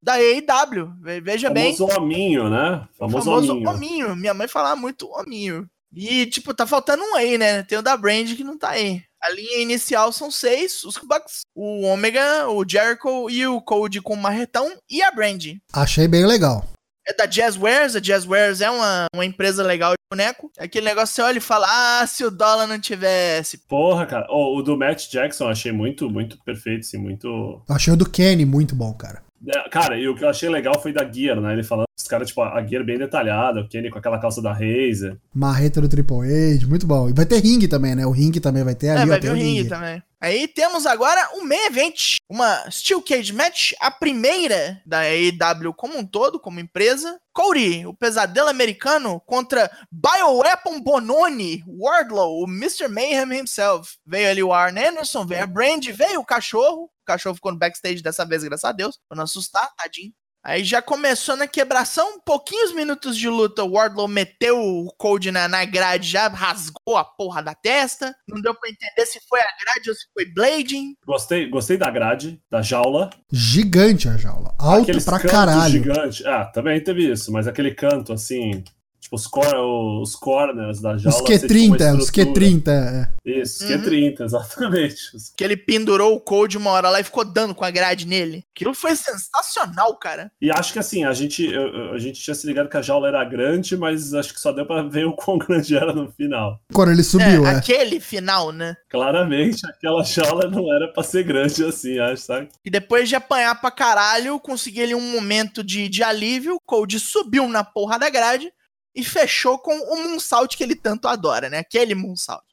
[0.08, 0.94] da AEW.
[1.02, 2.88] Ve- Veja bem, Famoso hominho, né?
[2.98, 3.70] Famoso, famoso hominho.
[3.70, 4.16] hominho.
[4.16, 5.68] Minha mãe falava muito hominho.
[5.94, 7.64] E, tipo, tá faltando um aí, né?
[7.64, 9.02] Tem o da Brand que não tá aí.
[9.22, 14.14] A linha inicial são seis, os Bucks, o Omega, o Jericho e o Cody com
[14.14, 15.44] o marretão e a Brand.
[15.74, 16.64] Achei bem legal.
[17.08, 20.52] É da Jazzwares, a Jazzwares é uma, uma empresa legal de boneco.
[20.58, 23.58] É Aquele negócio você olha e fala, ah, se o dólar não tivesse.
[23.60, 24.28] Porra, cara.
[24.30, 27.62] Ó, o do Matt Jackson eu achei muito, muito perfeito, assim, muito.
[27.70, 29.24] Achei o do Kenny muito bom, cara.
[29.46, 31.54] É, Cara, e o que eu achei legal foi da Gear, né?
[31.54, 34.52] Ele falando, os caras, tipo, a Gear bem detalhada, o Kenny com aquela calça da
[34.52, 35.18] Razer.
[35.34, 37.10] Marreta do Triple H, muito bom.
[37.10, 38.06] E vai ter ringue também, né?
[38.06, 40.02] O ringue também vai ter ali, é, ó, vai o o ringue também.
[40.20, 45.96] Aí temos agora o main event, uma Steel Cage Match, a primeira da AEW como
[45.98, 47.20] um todo, como empresa.
[47.32, 52.88] Cody, o pesadelo americano, contra Bioweapon Bononi, Wardlow, o Mr.
[52.88, 53.98] Mayhem himself.
[54.04, 56.86] Veio ali o Arn Anderson, veio a Brand, veio o cachorro.
[56.86, 60.12] O cachorro ficou no backstage dessa vez, graças a Deus, pra não assustar, tadinho.
[60.48, 65.46] Aí já começou na quebração, pouquinhos minutos de luta, o Wardlow meteu o Cold na,
[65.46, 68.16] na grade, já rasgou a porra da testa.
[68.26, 70.96] Não deu pra entender se foi a grade ou se foi blading.
[71.06, 73.10] Gostei, gostei da grade, da jaula.
[73.30, 74.56] Gigante a jaula.
[74.58, 75.70] Alto Aqueles pra caralho.
[75.70, 76.26] Gigante.
[76.26, 78.64] Ah, também teve isso, mas aquele canto assim.
[79.00, 79.56] Tipo, os, cor,
[80.02, 81.18] os corners da jaula.
[81.22, 82.46] Os assim, tipo, Q30, os estrutura.
[82.46, 82.68] Q30.
[82.70, 83.12] é.
[83.24, 83.82] Isso, Uhum.
[83.82, 84.98] Q30, exatamente.
[85.38, 88.44] Que ele pendurou o Cold uma hora lá e ficou dando com a grade nele.
[88.56, 90.32] Aquilo foi sensacional, cara.
[90.42, 93.08] E acho que assim, a gente, eu- a gente tinha se ligado que a jaula
[93.08, 96.60] era grande, mas acho que só deu pra ver o quão grande era no final.
[96.74, 97.56] Quando ele subiu, é, é.
[97.58, 98.76] aquele final, né?
[98.90, 102.50] Claramente, aquela jaula não era pra ser grande assim, acho, sabe?
[102.66, 106.56] E depois de apanhar pra caralho, consegui ali um momento de, de alívio.
[106.56, 108.52] O Cold subiu na porra da grade
[108.96, 111.60] e fechou com o Moonsault que ele tanto adora, né?
[111.60, 112.44] Aquele Moonsault.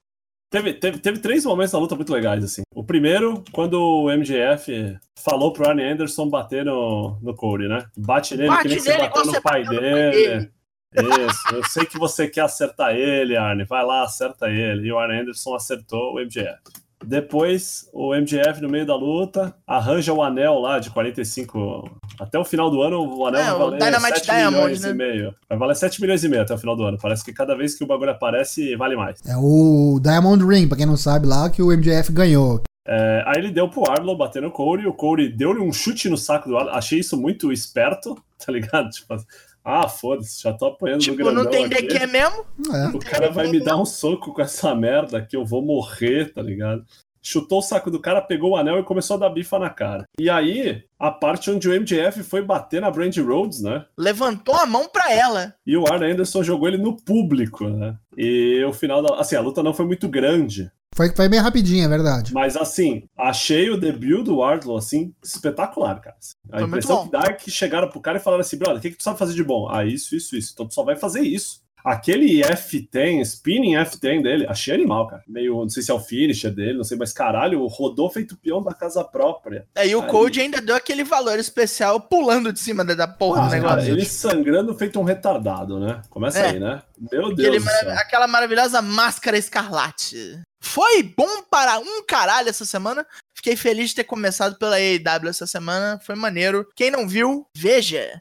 [0.51, 2.63] Teve, teve, teve três momentos da luta muito legais, assim.
[2.73, 7.85] O primeiro, quando o MJF falou pro Arne Anderson bater no, no Corey, né?
[7.97, 10.53] Bate nele, Bate que nem você bateu no você pai pai dele.
[10.95, 13.65] Isso, eu sei que você quer acertar ele, Arne.
[13.65, 14.87] Vai lá, acerta ele.
[14.87, 16.61] E o Arne Anderson acertou o MJF.
[17.07, 21.91] Depois, o MJF, no meio da luta, arranja o anel lá de 45.
[22.19, 24.91] Até o final do ano, o anel É, vai valer Dynamite 7 Diamond, milhões né?
[24.91, 25.35] e meio.
[25.49, 26.99] Vai valer 7 milhões e meio até o final do ano.
[27.01, 29.21] Parece que cada vez que o bagulho aparece, vale mais.
[29.27, 32.63] É o Diamond Ring, pra quem não sabe lá, que o MJF ganhou.
[32.87, 36.19] É, aí ele deu pro Arlo bater no Corey, o Corey deu-lhe um chute no
[36.19, 36.71] saco do Arlo.
[36.71, 38.15] Achei isso muito esperto,
[38.45, 38.91] tá ligado?
[38.91, 39.17] Tipo,
[39.65, 41.83] ah, foda-se, já tô apanhando no Tipo, grandão não tem aqui.
[41.87, 42.45] DQ mesmo.
[42.73, 42.89] É.
[42.89, 46.43] O cara vai me dar um soco com essa merda que eu vou morrer, tá
[46.43, 46.85] ligado?
[47.23, 50.05] Chutou o saco do cara, pegou o anel e começou a dar bifa na cara.
[50.21, 53.87] E aí, a parte onde o MJF foi bater na Brandy Rhodes, né?
[53.97, 55.55] Levantou a mão pra ela.
[55.67, 57.97] E o Arn Anderson jogou ele no público, né?
[58.15, 59.15] E o final da.
[59.19, 60.71] Assim, a luta não foi muito grande.
[60.95, 62.33] Foi, foi bem rapidinho, é verdade.
[62.33, 66.17] Mas assim, achei o debut do Wardlow, assim, espetacular, cara.
[66.53, 68.81] A Foi impressão que dá é que chegaram pro cara e falaram assim, brother, o
[68.81, 69.69] que, que tu sabe fazer de bom?
[69.69, 70.53] Ah, isso, isso, isso.
[70.55, 71.64] Então tu só vai fazer isso.
[71.85, 75.23] Aquele F10, spinning F10 dele, achei animal, cara.
[75.29, 78.63] Meio, não sei se é o finisher dele, não sei, mas caralho, rodou feito peão
[78.63, 79.67] da casa própria.
[79.77, 83.43] Aí o Aí- Cold ainda deu aquele valor especial pulando de cima da, da porra
[83.43, 83.77] Ah, do negócio.
[83.77, 86.01] Cara, ele sangrando feito um retardado, né?
[86.09, 86.51] Começa É.
[86.53, 86.81] aí, né?
[87.13, 87.91] Meu Deus do mara- céu.
[87.99, 90.41] aquela maravilhosa máscara escarlate.
[90.63, 93.07] Foi bom para um caralho essa semana.
[93.37, 96.01] Fiquei feliz de ter começado pela AEW essa semana.
[96.03, 96.67] Foi maneiro.
[96.75, 98.19] Quem não viu, veja.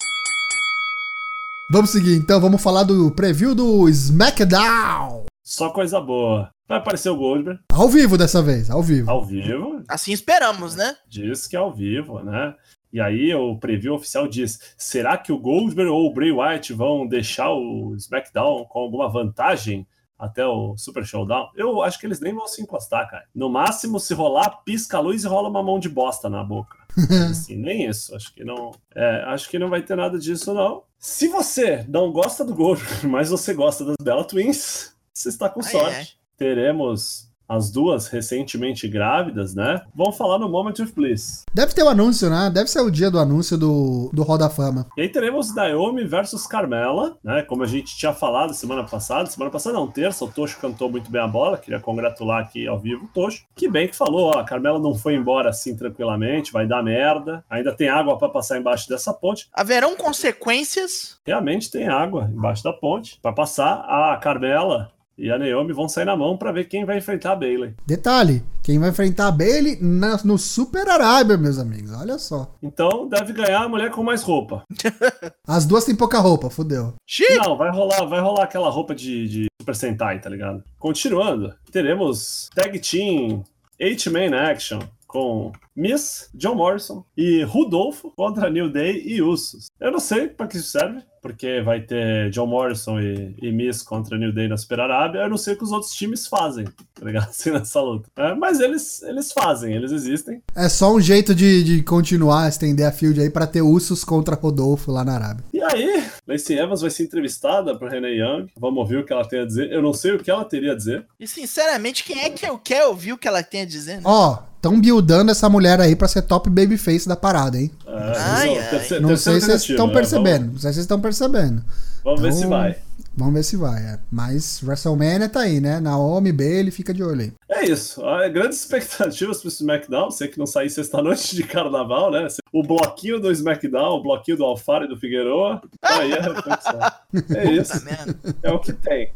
[1.71, 5.25] Vamos seguir então, vamos falar do preview do SmackDown.
[5.43, 6.49] Só coisa boa.
[6.67, 9.09] Vai aparecer o Goldberg, Ao vivo dessa vez, ao vivo.
[9.09, 10.95] ao vivo, Assim esperamos, né?
[11.07, 12.53] diz que é ao vivo, né?
[12.91, 17.07] E aí o preview oficial diz: será que o Goldberg ou o Bray Wyatt vão
[17.07, 19.85] deixar o SmackDown com alguma vantagem
[20.17, 21.49] até o Super Showdown?
[21.55, 23.23] Eu acho que eles nem vão se encostar, cara.
[23.35, 26.77] No máximo, se rolar, pisca a luz e rola uma mão de bosta na boca.
[27.29, 28.15] assim, nem isso.
[28.15, 28.71] Acho que não.
[28.95, 30.83] É, acho que não vai ter nada disso, não.
[30.97, 35.61] Se você não gosta do Goldberg, mas você gosta das Bella Twins, você está com
[35.61, 35.95] sorte.
[35.95, 36.07] ai.
[36.37, 39.81] Teremos as duas recentemente grávidas, né?
[39.95, 41.43] Vão falar no Moment of Bliss.
[41.53, 42.49] Deve ter o anúncio, né?
[42.53, 44.87] Deve ser o dia do anúncio do, do Hall da Fama.
[44.97, 47.43] E aí teremos Naomi versus Carmela, né?
[47.43, 49.29] Como a gente tinha falado semana passada.
[49.29, 51.57] Semana passada não, terça, o Tocho cantou muito bem a bola.
[51.57, 53.45] Queria congratular aqui ao vivo o Tocho.
[53.55, 57.43] Que bem que falou, ó, a Carmela não foi embora assim tranquilamente, vai dar merda.
[57.49, 59.47] Ainda tem água pra passar embaixo dessa ponte.
[59.53, 61.19] Haverão consequências.
[61.25, 63.19] Realmente tem água embaixo da ponte.
[63.21, 66.97] Pra passar, a Carmela e a Naomi vão sair na mão pra ver quem vai
[66.97, 67.73] enfrentar a Bailey.
[67.85, 71.91] Detalhe, quem vai enfrentar a Bailey na- no Super Arábia, meus amigos.
[71.93, 72.53] Olha só.
[72.61, 74.63] Então deve ganhar a mulher com mais roupa.
[75.47, 76.93] As duas têm pouca roupa, fudeu.
[77.07, 77.37] Xiii!
[77.37, 80.63] Não, vai rolar, vai rolar aquela roupa de, de Super Sentai, tá ligado?
[80.79, 83.43] Continuando, teremos Tag Team
[83.79, 84.79] 8-Man Action
[85.13, 89.67] com Miss, John Morrison e Rudolfo contra New Day e Usos.
[89.79, 93.83] Eu não sei pra que isso serve, porque vai ter John Morrison e, e Miss
[93.83, 95.19] contra New Day na Super Arábia.
[95.19, 97.29] Eu não sei o que os outros times fazem, tá ligado?
[97.29, 98.09] Assim, nessa luta.
[98.17, 100.41] É, mas eles, eles fazem, eles existem.
[100.55, 104.35] É só um jeito de, de continuar, estender a field aí pra ter Usos contra
[104.35, 105.45] Rodolfo lá na Arábia.
[105.53, 108.47] E aí, Lacey Evans vai ser entrevistada por Renee Young.
[108.57, 109.71] Vamos ouvir o que ela tem a dizer.
[109.71, 111.05] Eu não sei o que ela teria a dizer.
[111.19, 113.97] E sinceramente, quem é que eu quero ouvir o que ela tem a dizer?
[113.97, 114.01] né?
[114.03, 117.69] Ó, tão buildando essa mulher aí pra ser top babyface da parada, hein?
[117.85, 118.69] É, Ai, ai.
[118.69, 119.93] terceira Não sei se vocês estão né?
[119.93, 120.45] percebendo.
[120.53, 121.61] Não sei se vocês estão percebendo.
[122.03, 122.75] Vamos, vamos ver Então- se vai.
[123.15, 123.79] Vamos ver se vai.
[123.83, 123.99] é.
[124.11, 125.79] Mas WrestleMania tá aí, né?
[125.79, 127.33] Naomi, Bailey, fica de olho aí.
[127.47, 128.03] É isso.
[128.03, 130.09] Ah, Grandes expectativas pro SmackDown.
[130.09, 132.27] Sei que não sair sexta-noite de carnaval, né?
[132.51, 135.61] O bloquinho do SmackDown, o bloquinho do Alfaro e do Figueroa.
[135.79, 136.79] Tá aí a reflexão.
[136.81, 137.85] É Puta isso.
[137.85, 138.15] merda.
[138.41, 139.11] É o que tem.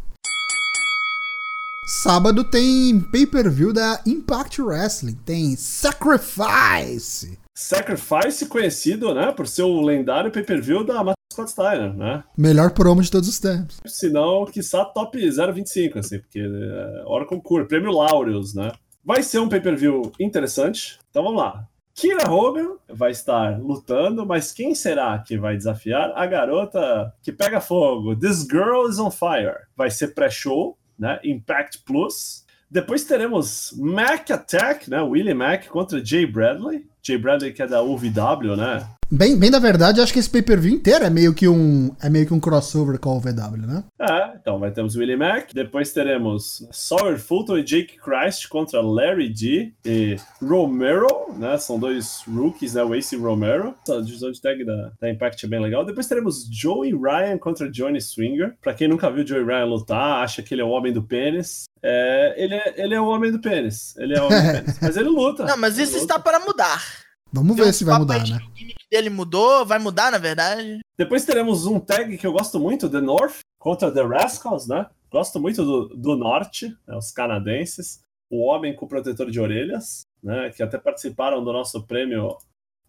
[1.89, 5.15] Sábado tem pay-per-view da Impact Wrestling.
[5.23, 7.39] Tem Sacrifice.
[7.55, 12.25] Sacrifice conhecido, né, por ser o lendário pay-per-view da Matt Scott Steiner, né?
[12.37, 13.77] Melhor promo de todos os tempos.
[13.85, 18.73] Se não, quiçá top 025, assim, porque é hora concurso, prêmio Laureus, né?
[19.01, 20.99] Vai ser um pay-per-view interessante.
[21.09, 21.65] Então vamos lá.
[21.93, 27.61] Kira Hogan vai estar lutando, mas quem será que vai desafiar a garota que pega
[27.61, 28.13] fogo?
[28.13, 29.55] This Girl is on Fire.
[29.75, 31.19] Vai ser pré-show, né?
[31.23, 32.45] Impact Plus.
[32.69, 35.01] Depois teremos Mac Attack, né?
[35.01, 36.85] Willie Mac contra Jay Bradley.
[37.01, 38.96] Jay Bradley que é da UVW, né?
[39.09, 42.27] Bem, bem da verdade, acho que esse pay-per-view inteiro é meio que um é meio
[42.27, 43.83] que um crossover com o VW, né?
[43.97, 49.29] É, então vai termos Willie Mack, depois teremos Sawyer Fulton e Jake Christ contra Larry
[49.29, 51.57] D e Romero, né?
[51.57, 52.83] São dois rookies, né?
[52.83, 53.73] O Ace e Romero.
[53.89, 55.85] A divisão de tag da, da Impact é bem legal.
[55.85, 58.55] Depois teremos Joey Ryan contra Johnny Swinger.
[58.61, 61.63] Pra quem nunca viu Joey Ryan lutar, acha que ele é o homem do pênis.
[61.81, 63.95] É, ele, é, ele é o homem do pênis.
[63.95, 64.79] Ele é o homem do pênis.
[64.83, 65.45] Mas ele luta.
[65.45, 66.03] Não, mas isso luta.
[66.03, 66.83] está para mudar.
[67.31, 68.39] Vamos Tem ver se vai mudar, né?
[68.87, 70.79] O dele mudou, vai mudar, na verdade.
[70.97, 74.87] Depois teremos um tag que eu gosto muito, The North, contra The Rascals, né?
[75.11, 76.95] Gosto muito do, do Norte, né?
[76.95, 78.01] os canadenses.
[78.29, 80.49] O Homem com Protetor de Orelhas, né?
[80.51, 82.37] Que até participaram do nosso prêmio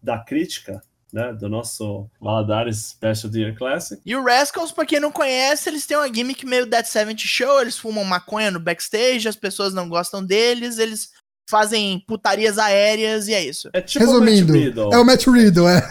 [0.01, 0.81] da crítica,
[1.11, 1.33] né?
[1.33, 4.01] Do nosso Valadares Special Year Classic.
[4.05, 7.61] E o Rascals, pra quem não conhece, eles têm uma gimmick meio Dead 70 Show,
[7.61, 11.11] eles fumam maconha no backstage, as pessoas não gostam deles, eles
[11.49, 13.69] fazem putarias aéreas e é isso.
[13.73, 14.93] É tipo Resumindo, o Matt Riddle.
[14.93, 15.81] é o Matt Riddle, é.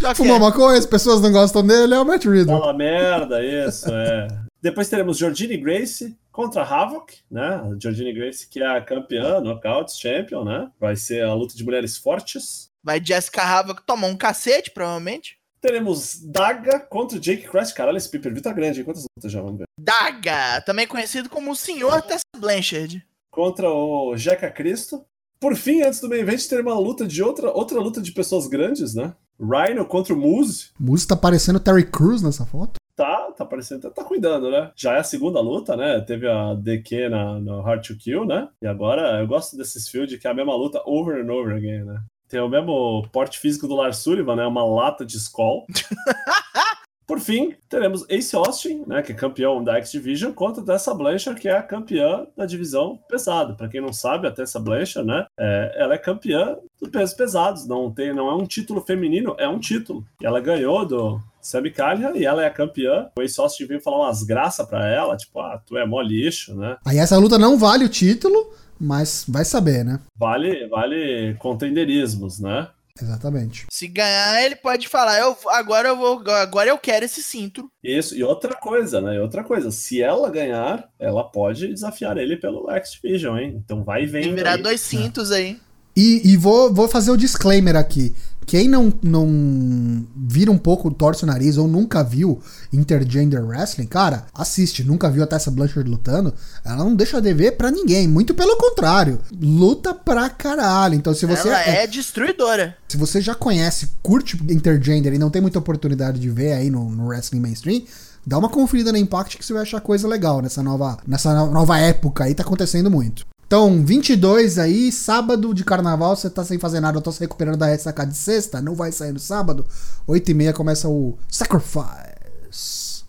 [0.00, 2.58] Só que Fumou maconha, as pessoas não gostam dele, é o Matt Riddle.
[2.58, 4.26] Fala merda, isso, é.
[4.60, 7.56] Depois teremos Georgine Grace contra Havoc, né?
[7.56, 10.68] A Georgine Grace, que é a campeã, Knockouts Champion, né?
[10.80, 12.70] Vai ser a luta de mulheres fortes.
[12.82, 15.36] vai Jessica Havoc tomar um cacete, provavelmente.
[15.60, 17.74] Teremos Daga contra Jake Christ.
[17.74, 18.84] Caralho, esse pay-per-view tá grande, hein?
[18.84, 19.64] Quantas lutas já vamos ver?
[19.78, 23.04] Daga, também conhecido como o Senhor Tessa Blanchard.
[23.32, 25.06] Contra o Jeca Cristo.
[25.40, 28.46] Por fim, antes do main event, ter uma luta de outra, outra luta de pessoas
[28.46, 29.14] grandes, né?
[29.40, 30.66] Rhino contra o Moose.
[30.78, 32.74] O Moose tá parecendo Terry Crews nessa foto.
[32.94, 34.70] Tá, tá parecendo, tá cuidando, né?
[34.76, 36.00] Já é a segunda luta, né?
[36.02, 38.48] Teve a DQ na, no Hard to Kill, né?
[38.60, 41.84] E agora eu gosto desses field que é a mesma luta over and over again,
[41.84, 42.02] né?
[42.28, 44.46] Tem o mesmo porte físico do Lars Sullivan, né?
[44.46, 45.66] Uma lata de Skull.
[47.06, 51.48] Por fim, teremos Ace Austin, né, que é campeão da X-Division, contra Tessa Blanchard, que
[51.48, 53.54] é a campeã da divisão pesada.
[53.54, 57.66] Para quem não sabe, a Tessa Blanchard, né, é, ela é campeã dos pesos pesados.
[57.66, 60.04] Não, tem, não é um título feminino, é um título.
[60.20, 63.10] E ela ganhou do Sammy Callihan e ela é a campeã.
[63.18, 66.54] O Ace Austin veio falar umas graças para ela, tipo, ah, tu é mó lixo,
[66.54, 66.76] né?
[66.84, 70.00] Aí essa luta não vale o título, mas vai saber, né?
[70.16, 72.68] Vale, vale contendeirismos, né?
[73.00, 73.66] Exatamente.
[73.70, 77.70] Se ganhar, ele pode falar, eu, agora eu vou, agora eu quero esse cinto.
[77.82, 79.16] Isso, e outra coisa, né?
[79.16, 83.62] E outra coisa, se ela ganhar, ela pode desafiar ele pelo X-Division, hein?
[83.64, 84.22] Então vai e vem.
[84.24, 84.62] Tem virar aí.
[84.62, 85.58] dois cintos aí.
[85.96, 88.14] E, e vou, vou fazer o disclaimer aqui.
[88.46, 92.40] Quem não, não vira um pouco, torce o nariz ou nunca viu
[92.72, 94.82] Intergender Wrestling, cara, assiste.
[94.84, 96.34] Nunca viu a Tessa Blanchard lutando,
[96.64, 98.06] ela não deixa dever pra ninguém.
[98.08, 99.20] Muito pelo contrário.
[99.40, 100.94] Luta pra caralho.
[100.94, 102.76] Então se você, Ela é destruidora.
[102.88, 106.90] se você já conhece, curte Intergender e não tem muita oportunidade de ver aí no,
[106.90, 107.82] no Wrestling Mainstream,
[108.26, 111.50] dá uma conferida na Impact que você vai achar coisa legal nessa nova, nessa no-
[111.52, 113.24] nova época aí, tá acontecendo muito.
[113.46, 117.58] Então, 22 aí, sábado de carnaval, você tá sem fazer nada, eu tô se recuperando
[117.58, 119.66] da ressaca de sexta, não vai sair no sábado.
[120.06, 123.04] 8 e meia começa o Sacrifice.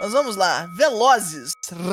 [0.00, 1.52] Nós vamos lá, velozes,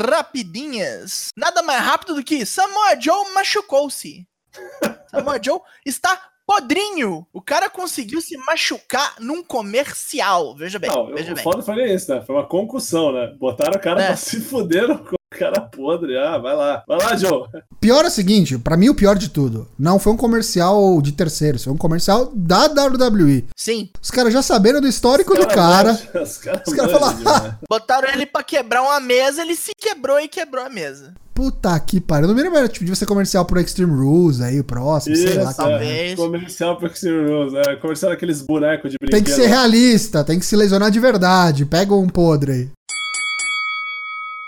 [0.10, 1.28] rapidinhas.
[1.36, 4.26] Nada mais rápido do que Samoa Joe machucou-se.
[5.12, 7.28] Samoa Joe está podrinho.
[7.34, 10.56] O cara conseguiu se machucar num comercial.
[10.56, 11.44] Veja bem, Não, veja o bem.
[11.44, 12.24] foda foi isso, né?
[12.26, 13.36] Foi uma concussão, né?
[13.38, 14.08] Botaram o cara É.
[14.08, 16.18] pra se fuder com o cara podre.
[16.18, 16.84] Ah, vai lá.
[16.88, 17.48] Vai lá, Joe.
[17.80, 21.12] Pior é o seguinte, pra mim o pior de tudo, não foi um comercial de
[21.12, 23.46] terceiros, foi um comercial da WWE.
[23.56, 25.92] Sim, Os caras já saberam do histórico do cara.
[26.24, 27.54] Os caras manjam falaram, demais.
[27.70, 31.14] botaram ele pra quebrar uma mesa, ele se quebrou e quebrou a mesa.
[31.34, 32.28] Puta que pariu.
[32.28, 35.52] Não me lembro, tipo, devia ser comercial pro Extreme Rules aí, o próximo, sei lá.
[35.52, 35.70] Isso, cara.
[35.70, 36.14] talvez.
[36.14, 36.16] é.
[36.16, 37.76] Comercial pro Extreme Rules, é.
[37.76, 39.36] Comercial daqueles bonecos de Tem brinquedo.
[39.36, 41.64] que ser realista, tem que se lesionar de verdade.
[41.66, 42.70] Pega um podre aí.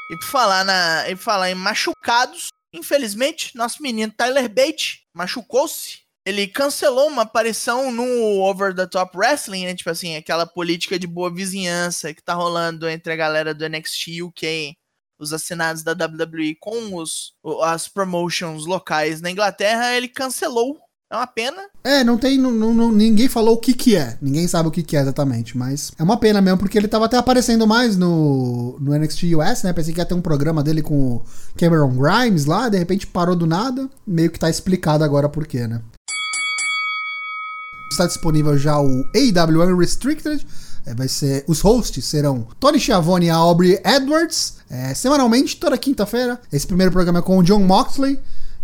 [0.10, 6.00] E por falar, na, e por falar em machucados, infelizmente, nosso menino Tyler Bate machucou-se.
[6.26, 9.76] Ele cancelou uma aparição no Over the Top Wrestling, né?
[9.76, 14.22] Tipo assim, aquela política de boa vizinhança que tá rolando entre a galera do NXT
[14.24, 14.76] UK,
[15.18, 17.34] os assinados da WWE com os,
[17.64, 19.96] as promotions locais na Inglaterra.
[19.96, 20.78] Ele cancelou
[21.12, 21.58] É uma pena.
[21.84, 22.38] É, não tem.
[22.38, 24.16] não- não- ninguém falou o que que é.
[24.22, 25.58] Ninguém sabe o que que é exatamente.
[25.58, 29.64] Mas é uma pena mesmo, porque ele tava até aparecendo mais no, no NXT US,
[29.64, 29.74] né?
[29.74, 31.22] Pensei que ia ter um programa dele com o
[31.58, 33.90] Cameron Grimes lá, de repente parou do nada.
[34.06, 35.82] Meio que tá explicado agora por quê, né?
[37.92, 40.46] Está disponível já o AW Unrestricted.
[40.86, 41.44] É, vai ser.
[41.48, 44.58] Os hosts serão Tony Schiavone e Aubrey Edwards.
[44.70, 46.40] é, semanalmente, toda quinta-feira.
[46.54, 48.20] Esse primeiro programa é com o John Moxley.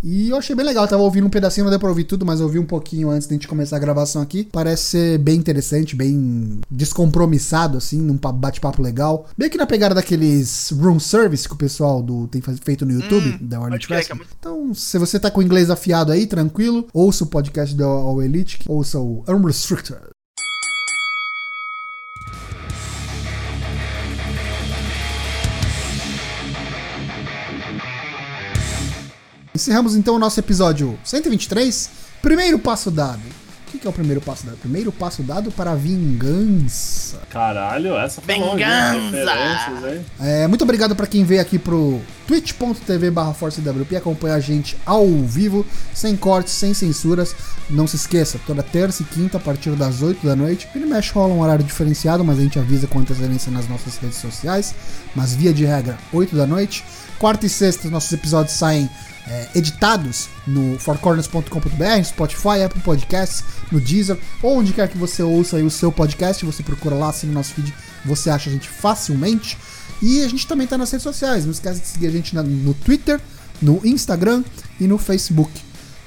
[0.07, 2.23] E eu achei bem legal, eu tava ouvindo um pedacinho, não deu pra ouvir tudo,
[2.23, 4.47] mas eu ouvi um pouquinho antes de a gente começar a gravação aqui.
[4.51, 9.25] Parece ser bem interessante, bem descompromissado, assim, num pa- bate-papo legal.
[9.35, 13.37] Bem que na pegada daqueles room service que o pessoal do, tem feito no YouTube,
[13.41, 14.35] da Ornament pode crer que é Wrestling.
[14.39, 18.21] Então, se você tá com o inglês afiado aí, tranquilo, ouça o podcast da All
[18.21, 20.14] Elite, ouça o Unrestricted.
[29.55, 31.89] Encerramos então o nosso episódio 123.
[32.21, 33.21] Primeiro passo dado.
[33.21, 34.57] O que que é o primeiro passo dado?
[34.57, 37.21] Primeiro passo dado para a vingança.
[37.29, 38.35] Caralho, essa foi?
[38.35, 40.03] Vingança!
[40.19, 45.07] É, muito obrigado para quem veio aqui pro twitch.tv barra ForceWP acompanhar a gente ao
[45.23, 47.33] vivo, sem cortes, sem censuras.
[47.69, 50.67] Não se esqueça, toda terça e quinta, a partir das 8 da noite.
[50.75, 54.17] Ele mexe rola um horário diferenciado, mas a gente avisa com antecedência nas nossas redes
[54.17, 54.75] sociais.
[55.15, 56.83] Mas via de regra, 8 da noite.
[57.17, 58.89] Quarta e sexta, nossos episódios saem
[59.27, 65.57] é, editados no fourcorners.com.br, Spotify, Apple Podcasts, no Deezer, ou onde quer que você ouça
[65.57, 67.73] o seu podcast, você procura lá, assina o nosso feed,
[68.05, 69.57] você acha a gente facilmente.
[70.01, 72.73] E a gente também tá nas redes sociais, não esquece de seguir a gente no
[72.73, 73.19] Twitter,
[73.61, 74.43] no Instagram
[74.79, 75.51] e no Facebook.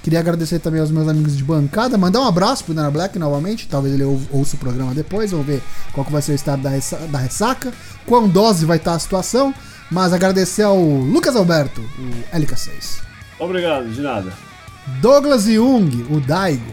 [0.02, 3.66] Queria agradecer também aos meus amigos de bancada, mandar um abraço pro Dana Black novamente,
[3.66, 5.62] talvez ele ou- ouça o programa depois, vamos ver
[5.92, 7.72] qual que vai ser o estado da, ressa- da ressaca,
[8.06, 9.52] quão dose vai estar a situação,
[9.90, 13.07] mas agradecer ao Lucas Alberto, o LK6.
[13.38, 14.32] Obrigado, de nada.
[15.00, 16.72] Douglas Jung, o Daigo.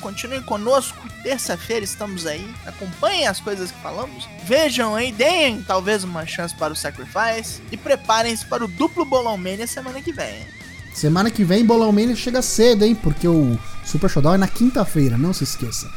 [0.00, 0.98] Continuem conosco.
[1.22, 2.46] Terça-feira estamos aí.
[2.66, 4.28] Acompanhem as coisas que falamos.
[4.44, 7.62] Vejam aí, deem talvez uma chance para o Sacrifice.
[7.72, 10.40] E preparem-se para o duplo Bolão Mania semana que vem.
[10.40, 10.46] hein?
[10.92, 12.94] Semana que vem, Bolão Mania chega cedo, hein?
[12.94, 15.90] Porque o Super Showdown é na quinta-feira, não se esqueça.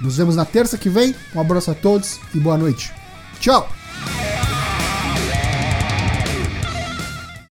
[0.00, 1.14] Nos vemos na terça que vem.
[1.32, 2.92] Um abraço a todos e boa noite.
[3.38, 3.70] Tchau!